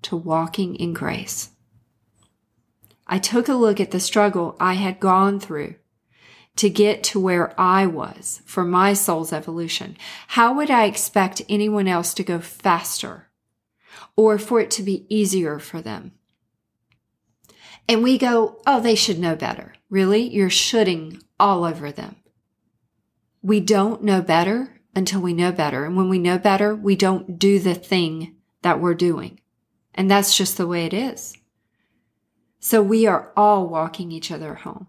to 0.02 0.18
walking 0.18 0.76
in 0.76 0.94
grace. 0.94 1.52
I 3.08 3.20
took 3.20 3.48
a 3.48 3.54
look 3.54 3.80
at 3.80 3.92
the 3.92 4.00
struggle 4.00 4.56
I 4.60 4.74
had 4.74 5.00
gone 5.00 5.40
through 5.40 5.76
to 6.58 6.70
get 6.70 7.04
to 7.04 7.20
where 7.20 7.60
I 7.60 7.86
was 7.86 8.42
for 8.46 8.64
my 8.64 8.94
soul's 8.94 9.32
evolution. 9.32 9.98
How 10.30 10.54
would 10.56 10.70
I 10.70 10.86
expect 10.86 11.42
anyone 11.48 11.88
else 11.88 12.14
to 12.16 12.24
go 12.24 12.40
faster 12.40 13.28
or 14.18 14.38
for 14.38 14.60
it 14.60 14.72
to 14.72 14.84
be 14.84 15.06
easier 15.08 15.60
for 15.60 15.82
them. 15.82 16.12
And 17.88 18.04
we 18.04 18.18
go, 18.18 18.62
oh, 18.66 18.82
they 18.82 18.96
should 18.96 19.20
know 19.20 19.36
better. 19.36 19.74
Really? 19.90 20.28
You're 20.28 20.50
shooting 20.50 21.22
all 21.40 21.64
over 21.64 21.92
them. 21.92 22.18
We 23.42 23.62
don't 23.62 24.04
know 24.04 24.22
better 24.22 24.82
until 24.94 25.22
we 25.22 25.34
know 25.34 25.52
better. 25.52 25.86
And 25.86 25.96
when 25.96 26.10
we 26.10 26.20
know 26.20 26.38
better, 26.38 26.76
we 26.76 26.98
don't 26.98 27.40
do 27.40 27.60
the 27.60 27.76
thing 27.76 28.36
that 28.64 28.82
we're 28.82 28.96
doing. 28.96 29.40
And 29.94 30.12
that's 30.12 30.36
just 30.36 30.58
the 30.58 30.68
way 30.68 30.86
it 30.86 30.94
is. 30.94 31.37
So 32.60 32.82
we 32.82 33.06
are 33.06 33.32
all 33.36 33.68
walking 33.68 34.12
each 34.12 34.32
other 34.32 34.56
home. 34.56 34.88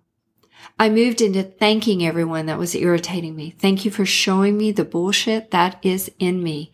I 0.78 0.88
moved 0.88 1.20
into 1.20 1.42
thanking 1.42 2.04
everyone 2.04 2.46
that 2.46 2.59
was 2.59 2.74
irritating 2.74 3.37
me. 3.37 3.50
Thank 3.50 3.85
you 3.85 3.90
for 3.90 4.04
showing 4.04 4.57
me 4.57 4.72
the 4.72 4.85
bullshit 4.85 5.50
that 5.50 5.78
is 5.83 6.11
in 6.18 6.42
me 6.42 6.72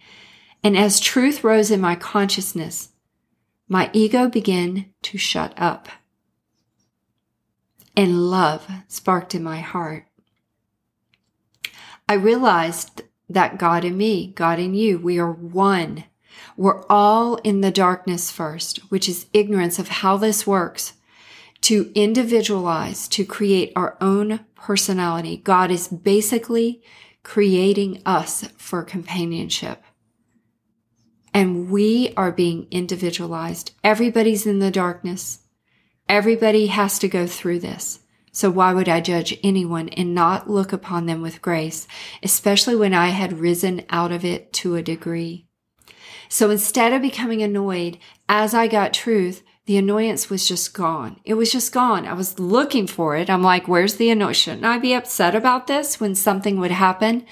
and 0.65 0.79
as 0.79 0.99
truth 0.99 1.45
rose 1.45 1.71
in 1.71 1.79
my 1.79 1.95
consciousness, 1.95 2.89
my 3.69 3.91
ego 3.93 4.31
began 4.31 4.87
to 5.03 5.19
shut 5.19 5.53
up. 5.59 5.91
And 7.95 8.31
love 8.31 8.67
sparked 8.89 9.35
in 9.35 9.43
my 9.45 9.61
heart. 9.61 10.07
I 12.09 12.15
realized 12.15 13.03
that 13.29 13.59
God 13.59 13.85
in 13.85 13.99
me, 13.99 14.33
God 14.35 14.59
in 14.59 14.75
you, 14.75 14.99
we 14.99 15.19
are 15.19 15.31
one. 15.31 16.05
We're 16.57 16.85
all 16.89 17.37
in 17.37 17.61
the 17.61 17.71
darkness 17.71 18.31
first, 18.31 18.79
which 18.91 19.09
is 19.09 19.27
ignorance 19.33 19.79
of 19.79 19.89
how 19.89 20.17
this 20.17 20.47
works. 20.47 20.95
To 21.63 21.91
individualize, 21.95 23.09
to 23.09 23.25
create 23.25 23.73
our 23.75 23.97
own 23.99 24.41
personality. 24.55 25.39
God 25.39 25.71
is 25.71 25.89
basically 25.89 26.83
creating 27.23 28.03
us 28.05 28.47
for 28.59 28.83
companionship 28.83 29.83
and 31.35 31.69
we 31.69 32.15
are 32.17 32.31
being 32.31 32.69
individualized. 32.71 33.73
Everybody's 33.83 34.47
in 34.47 34.61
the 34.61 34.71
darkness. 34.71 35.41
Everybody 36.09 36.69
has 36.69 36.99
to 37.01 37.09
go 37.09 37.27
through 37.27 37.59
this. 37.59 37.99
So 38.31 38.51
why 38.51 38.73
would 38.73 38.89
I 38.89 39.01
judge 39.01 39.39
anyone 39.43 39.89
and 39.91 40.15
not 40.15 40.49
look 40.49 40.73
upon 40.73 41.07
them 41.07 41.21
with 41.23 41.43
grace, 41.43 41.89
especially 42.23 42.77
when 42.77 42.95
I 42.95 43.09
had 43.09 43.41
risen 43.41 43.85
out 43.91 44.13
of 44.13 44.25
it 44.25 44.53
to 44.55 44.77
a 44.77 44.83
degree? 44.83 45.47
So 46.35 46.51
instead 46.51 46.93
of 46.93 47.01
becoming 47.01 47.43
annoyed 47.43 47.97
as 48.29 48.55
I 48.55 48.67
got 48.67 48.93
truth, 48.93 49.45
the 49.67 49.77
annoyance 49.77 50.29
was 50.29 50.49
just 50.49 50.75
gone. 50.75 51.21
It 51.25 51.35
was 51.35 51.53
just 51.53 51.73
gone. 51.73 52.09
I 52.09 52.15
was 52.15 52.41
looking 52.41 52.89
for 52.89 53.15
it. 53.15 53.31
I'm 53.31 53.45
like, 53.45 53.69
where's 53.69 53.95
the 53.95 54.11
annoyance? 54.11 54.39
Shouldn't 54.39 54.65
I 54.65 54.79
be 54.79 54.95
upset 54.95 55.37
about 55.37 55.69
this 55.69 56.01
when 56.01 56.17
something 56.17 56.59
would 56.59 56.73
happen? 56.73 57.25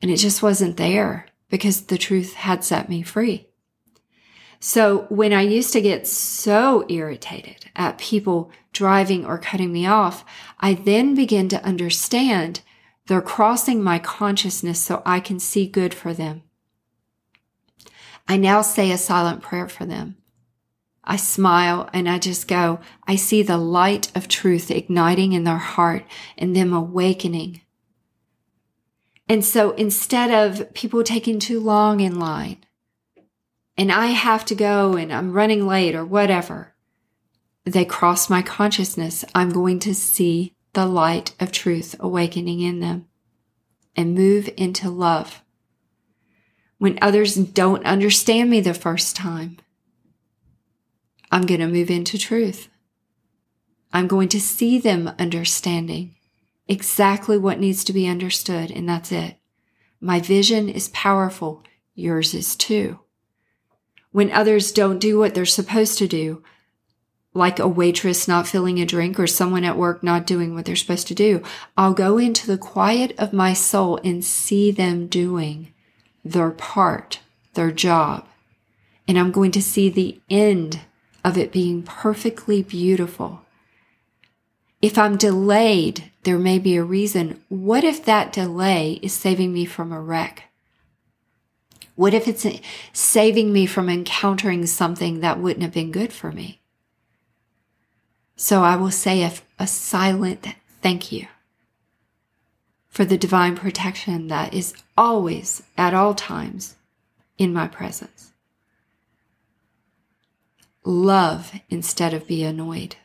And 0.00 0.10
it 0.10 0.16
just 0.16 0.42
wasn't 0.42 0.78
there 0.78 1.28
because 1.48 1.82
the 1.82 1.96
truth 1.96 2.34
had 2.34 2.64
set 2.64 2.88
me 2.88 3.02
free. 3.02 3.46
So 4.58 5.06
when 5.08 5.32
I 5.32 5.42
used 5.42 5.72
to 5.74 5.80
get 5.80 6.08
so 6.08 6.84
irritated 6.88 7.66
at 7.76 7.98
people 7.98 8.50
driving 8.72 9.24
or 9.24 9.38
cutting 9.38 9.72
me 9.72 9.86
off, 9.86 10.24
I 10.58 10.74
then 10.74 11.14
begin 11.14 11.48
to 11.50 11.64
understand 11.64 12.62
they're 13.06 13.22
crossing 13.22 13.80
my 13.80 14.00
consciousness 14.00 14.80
so 14.80 15.02
I 15.06 15.20
can 15.20 15.38
see 15.38 15.68
good 15.68 15.94
for 15.94 16.12
them. 16.12 16.42
I 18.28 18.36
now 18.36 18.62
say 18.62 18.90
a 18.90 18.98
silent 18.98 19.42
prayer 19.42 19.68
for 19.68 19.84
them. 19.84 20.16
I 21.04 21.16
smile 21.16 21.90
and 21.92 22.08
I 22.08 22.18
just 22.18 22.46
go, 22.46 22.78
I 23.06 23.16
see 23.16 23.42
the 23.42 23.58
light 23.58 24.10
of 24.16 24.28
truth 24.28 24.70
igniting 24.70 25.32
in 25.32 25.44
their 25.44 25.58
heart 25.58 26.04
and 26.38 26.54
them 26.54 26.72
awakening 26.72 27.62
and 29.32 29.42
so 29.42 29.70
instead 29.72 30.30
of 30.30 30.74
people 30.74 31.02
taking 31.02 31.38
too 31.38 31.58
long 31.58 32.00
in 32.00 32.18
line 32.18 32.58
and 33.78 33.90
I 33.90 34.08
have 34.08 34.44
to 34.44 34.54
go 34.54 34.94
and 34.94 35.10
I'm 35.10 35.32
running 35.32 35.66
late 35.66 35.94
or 35.94 36.04
whatever, 36.04 36.74
they 37.64 37.86
cross 37.86 38.28
my 38.28 38.42
consciousness. 38.42 39.24
I'm 39.34 39.48
going 39.48 39.78
to 39.80 39.94
see 39.94 40.54
the 40.74 40.84
light 40.84 41.34
of 41.40 41.50
truth 41.50 41.94
awakening 41.98 42.60
in 42.60 42.80
them 42.80 43.06
and 43.96 44.14
move 44.14 44.50
into 44.58 44.90
love. 44.90 45.42
When 46.82 46.98
others 47.00 47.36
don't 47.36 47.86
understand 47.86 48.50
me 48.50 48.60
the 48.60 48.74
first 48.74 49.14
time, 49.14 49.58
I'm 51.30 51.42
going 51.42 51.60
to 51.60 51.68
move 51.68 51.92
into 51.92 52.18
truth. 52.18 52.70
I'm 53.92 54.08
going 54.08 54.28
to 54.30 54.40
see 54.40 54.80
them 54.80 55.12
understanding 55.16 56.16
exactly 56.66 57.38
what 57.38 57.60
needs 57.60 57.84
to 57.84 57.92
be 57.92 58.08
understood, 58.08 58.72
and 58.72 58.88
that's 58.88 59.12
it. 59.12 59.36
My 60.00 60.18
vision 60.18 60.68
is 60.68 60.88
powerful. 60.88 61.62
Yours 61.94 62.34
is 62.34 62.56
too. 62.56 62.98
When 64.10 64.32
others 64.32 64.72
don't 64.72 64.98
do 64.98 65.20
what 65.20 65.36
they're 65.36 65.46
supposed 65.46 65.98
to 65.98 66.08
do, 66.08 66.42
like 67.32 67.60
a 67.60 67.68
waitress 67.68 68.26
not 68.26 68.48
filling 68.48 68.80
a 68.80 68.84
drink 68.84 69.20
or 69.20 69.28
someone 69.28 69.62
at 69.62 69.78
work 69.78 70.02
not 70.02 70.26
doing 70.26 70.52
what 70.52 70.64
they're 70.64 70.74
supposed 70.74 71.06
to 71.06 71.14
do, 71.14 71.44
I'll 71.76 71.94
go 71.94 72.18
into 72.18 72.48
the 72.48 72.58
quiet 72.58 73.14
of 73.18 73.32
my 73.32 73.52
soul 73.52 74.00
and 74.02 74.24
see 74.24 74.72
them 74.72 75.06
doing 75.06 75.72
their 76.24 76.50
part, 76.50 77.20
their 77.54 77.70
job. 77.70 78.26
And 79.08 79.18
I'm 79.18 79.32
going 79.32 79.50
to 79.52 79.62
see 79.62 79.88
the 79.88 80.20
end 80.30 80.80
of 81.24 81.36
it 81.36 81.52
being 81.52 81.82
perfectly 81.82 82.62
beautiful. 82.62 83.42
If 84.80 84.98
I'm 84.98 85.16
delayed, 85.16 86.10
there 86.24 86.38
may 86.38 86.58
be 86.58 86.76
a 86.76 86.84
reason. 86.84 87.42
What 87.48 87.84
if 87.84 88.04
that 88.04 88.32
delay 88.32 88.98
is 89.02 89.12
saving 89.12 89.52
me 89.52 89.64
from 89.64 89.92
a 89.92 90.00
wreck? 90.00 90.44
What 91.94 92.14
if 92.14 92.26
it's 92.26 92.46
saving 92.92 93.52
me 93.52 93.66
from 93.66 93.88
encountering 93.88 94.66
something 94.66 95.20
that 95.20 95.38
wouldn't 95.38 95.62
have 95.62 95.74
been 95.74 95.92
good 95.92 96.12
for 96.12 96.32
me? 96.32 96.60
So 98.34 98.62
I 98.62 98.76
will 98.76 98.90
say 98.90 99.22
a, 99.22 99.32
a 99.58 99.66
silent 99.66 100.48
thank 100.80 101.12
you 101.12 101.28
for 102.92 103.06
the 103.06 103.16
divine 103.16 103.56
protection 103.56 104.28
that 104.28 104.52
is 104.52 104.74
always, 104.96 105.62
at 105.78 105.94
all 105.94 106.14
times, 106.14 106.76
in 107.38 107.52
my 107.52 107.66
presence. 107.66 108.32
Love 110.84 111.52
instead 111.70 112.12
of 112.12 112.26
be 112.26 112.44
annoyed. 112.44 112.96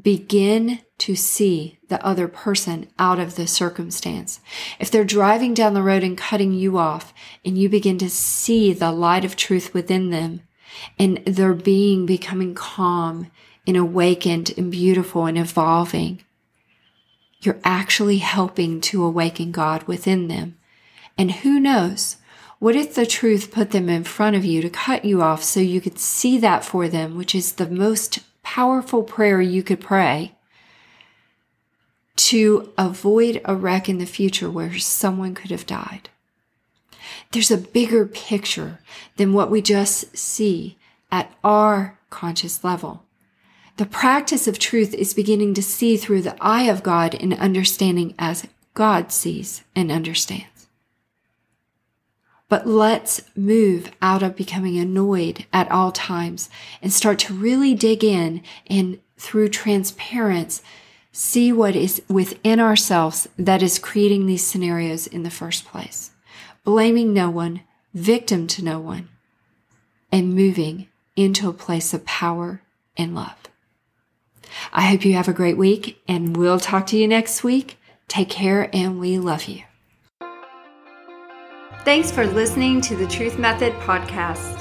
Begin 0.00 0.80
to 0.98 1.14
see 1.14 1.78
the 1.88 2.04
other 2.04 2.28
person 2.28 2.88
out 2.98 3.18
of 3.18 3.36
the 3.36 3.46
circumstance. 3.46 4.40
If 4.78 4.90
they're 4.90 5.02
driving 5.02 5.54
down 5.54 5.72
the 5.72 5.82
road 5.82 6.04
and 6.04 6.16
cutting 6.16 6.52
you 6.52 6.76
off, 6.76 7.14
and 7.42 7.56
you 7.56 7.70
begin 7.70 7.96
to 7.98 8.10
see 8.10 8.74
the 8.74 8.92
light 8.92 9.24
of 9.24 9.34
truth 9.34 9.72
within 9.72 10.10
them, 10.10 10.42
and 10.98 11.18
their 11.24 11.54
being 11.54 12.04
becoming 12.04 12.54
calm 12.54 13.30
and 13.66 13.78
awakened 13.78 14.52
and 14.58 14.70
beautiful 14.70 15.24
and 15.24 15.38
evolving, 15.38 16.22
you're 17.42 17.60
actually 17.64 18.18
helping 18.18 18.80
to 18.80 19.04
awaken 19.04 19.52
God 19.52 19.82
within 19.84 20.28
them. 20.28 20.56
And 21.18 21.30
who 21.30 21.60
knows? 21.60 22.16
What 22.58 22.76
if 22.76 22.94
the 22.94 23.04
truth 23.04 23.50
put 23.50 23.72
them 23.72 23.88
in 23.88 24.04
front 24.04 24.36
of 24.36 24.44
you 24.44 24.62
to 24.62 24.70
cut 24.70 25.04
you 25.04 25.20
off 25.20 25.42
so 25.42 25.58
you 25.58 25.80
could 25.80 25.98
see 25.98 26.38
that 26.38 26.64
for 26.64 26.88
them, 26.88 27.16
which 27.16 27.34
is 27.34 27.54
the 27.54 27.68
most 27.68 28.20
powerful 28.44 29.02
prayer 29.02 29.40
you 29.40 29.62
could 29.62 29.80
pray 29.80 30.36
to 32.14 32.72
avoid 32.78 33.40
a 33.44 33.56
wreck 33.56 33.88
in 33.88 33.98
the 33.98 34.06
future 34.06 34.48
where 34.48 34.78
someone 34.78 35.34
could 35.34 35.50
have 35.50 35.66
died? 35.66 36.08
There's 37.32 37.50
a 37.50 37.56
bigger 37.58 38.06
picture 38.06 38.78
than 39.16 39.32
what 39.32 39.50
we 39.50 39.60
just 39.60 40.16
see 40.16 40.78
at 41.10 41.32
our 41.42 41.98
conscious 42.10 42.62
level. 42.62 43.04
The 43.76 43.86
practice 43.86 44.46
of 44.46 44.58
truth 44.58 44.94
is 44.94 45.14
beginning 45.14 45.54
to 45.54 45.62
see 45.62 45.96
through 45.96 46.22
the 46.22 46.36
eye 46.40 46.64
of 46.64 46.82
God 46.82 47.14
and 47.14 47.32
understanding 47.34 48.14
as 48.18 48.46
God 48.74 49.12
sees 49.12 49.64
and 49.74 49.90
understands. 49.90 50.68
But 52.48 52.66
let's 52.66 53.22
move 53.34 53.90
out 54.02 54.22
of 54.22 54.36
becoming 54.36 54.78
annoyed 54.78 55.46
at 55.52 55.70
all 55.70 55.90
times 55.90 56.50
and 56.82 56.92
start 56.92 57.18
to 57.20 57.34
really 57.34 57.74
dig 57.74 58.04
in 58.04 58.42
and 58.66 59.00
through 59.16 59.48
transparency 59.48 60.62
see 61.12 61.52
what 61.52 61.76
is 61.76 62.02
within 62.08 62.58
ourselves 62.58 63.28
that 63.38 63.62
is 63.62 63.78
creating 63.78 64.26
these 64.26 64.44
scenarios 64.44 65.06
in 65.06 65.22
the 65.22 65.30
first 65.30 65.66
place. 65.66 66.10
Blaming 66.64 67.12
no 67.12 67.28
one, 67.30 67.60
victim 67.92 68.46
to 68.48 68.64
no 68.64 68.80
one, 68.80 69.08
and 70.10 70.34
moving 70.34 70.88
into 71.14 71.48
a 71.48 71.52
place 71.52 71.92
of 71.92 72.04
power 72.06 72.62
and 72.96 73.14
love. 73.14 73.36
I 74.72 74.82
hope 74.82 75.04
you 75.04 75.14
have 75.14 75.28
a 75.28 75.32
great 75.32 75.56
week 75.56 76.02
and 76.08 76.36
we'll 76.36 76.60
talk 76.60 76.86
to 76.88 76.96
you 76.96 77.08
next 77.08 77.44
week. 77.44 77.78
Take 78.08 78.28
care 78.28 78.68
and 78.74 79.00
we 79.00 79.18
love 79.18 79.44
you. 79.44 79.62
Thanks 81.84 82.12
for 82.12 82.26
listening 82.26 82.80
to 82.82 82.94
the 82.94 83.08
Truth 83.08 83.38
Method 83.38 83.72
podcast. 83.80 84.60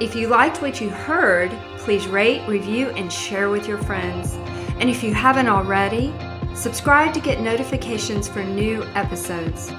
If 0.00 0.16
you 0.16 0.28
liked 0.28 0.62
what 0.62 0.80
you 0.80 0.88
heard, 0.88 1.50
please 1.76 2.06
rate, 2.06 2.46
review, 2.48 2.88
and 2.90 3.12
share 3.12 3.50
with 3.50 3.68
your 3.68 3.78
friends. 3.78 4.34
And 4.80 4.88
if 4.88 5.02
you 5.02 5.12
haven't 5.12 5.48
already, 5.48 6.14
subscribe 6.54 7.12
to 7.14 7.20
get 7.20 7.40
notifications 7.40 8.28
for 8.28 8.42
new 8.42 8.84
episodes. 8.94 9.70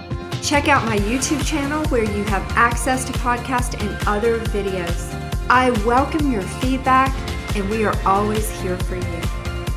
Check 0.42 0.68
out 0.68 0.86
my 0.86 0.98
YouTube 0.98 1.46
channel 1.46 1.86
where 1.88 2.04
you 2.04 2.24
have 2.26 2.44
access 2.52 3.06
to 3.06 3.14
podcasts 3.14 3.80
and 3.82 4.08
other 4.08 4.40
videos. 4.40 5.14
I 5.50 5.72
welcome 5.86 6.32
your 6.32 6.42
feedback, 6.42 7.14
and 7.56 7.70
we 7.70 7.86
are 7.86 7.96
always 8.06 8.50
here 8.62 8.78
for 8.78 8.96
you. 8.96 9.33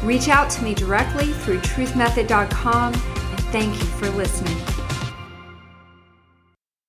Reach 0.06 0.28
out 0.28 0.48
to 0.50 0.62
me 0.62 0.72
directly 0.72 1.32
through 1.32 1.58
truthmethod.com 1.58 2.94
and 2.94 3.40
thank 3.50 3.74
you 3.74 3.86
for 3.86 4.08
listening. 4.10 4.75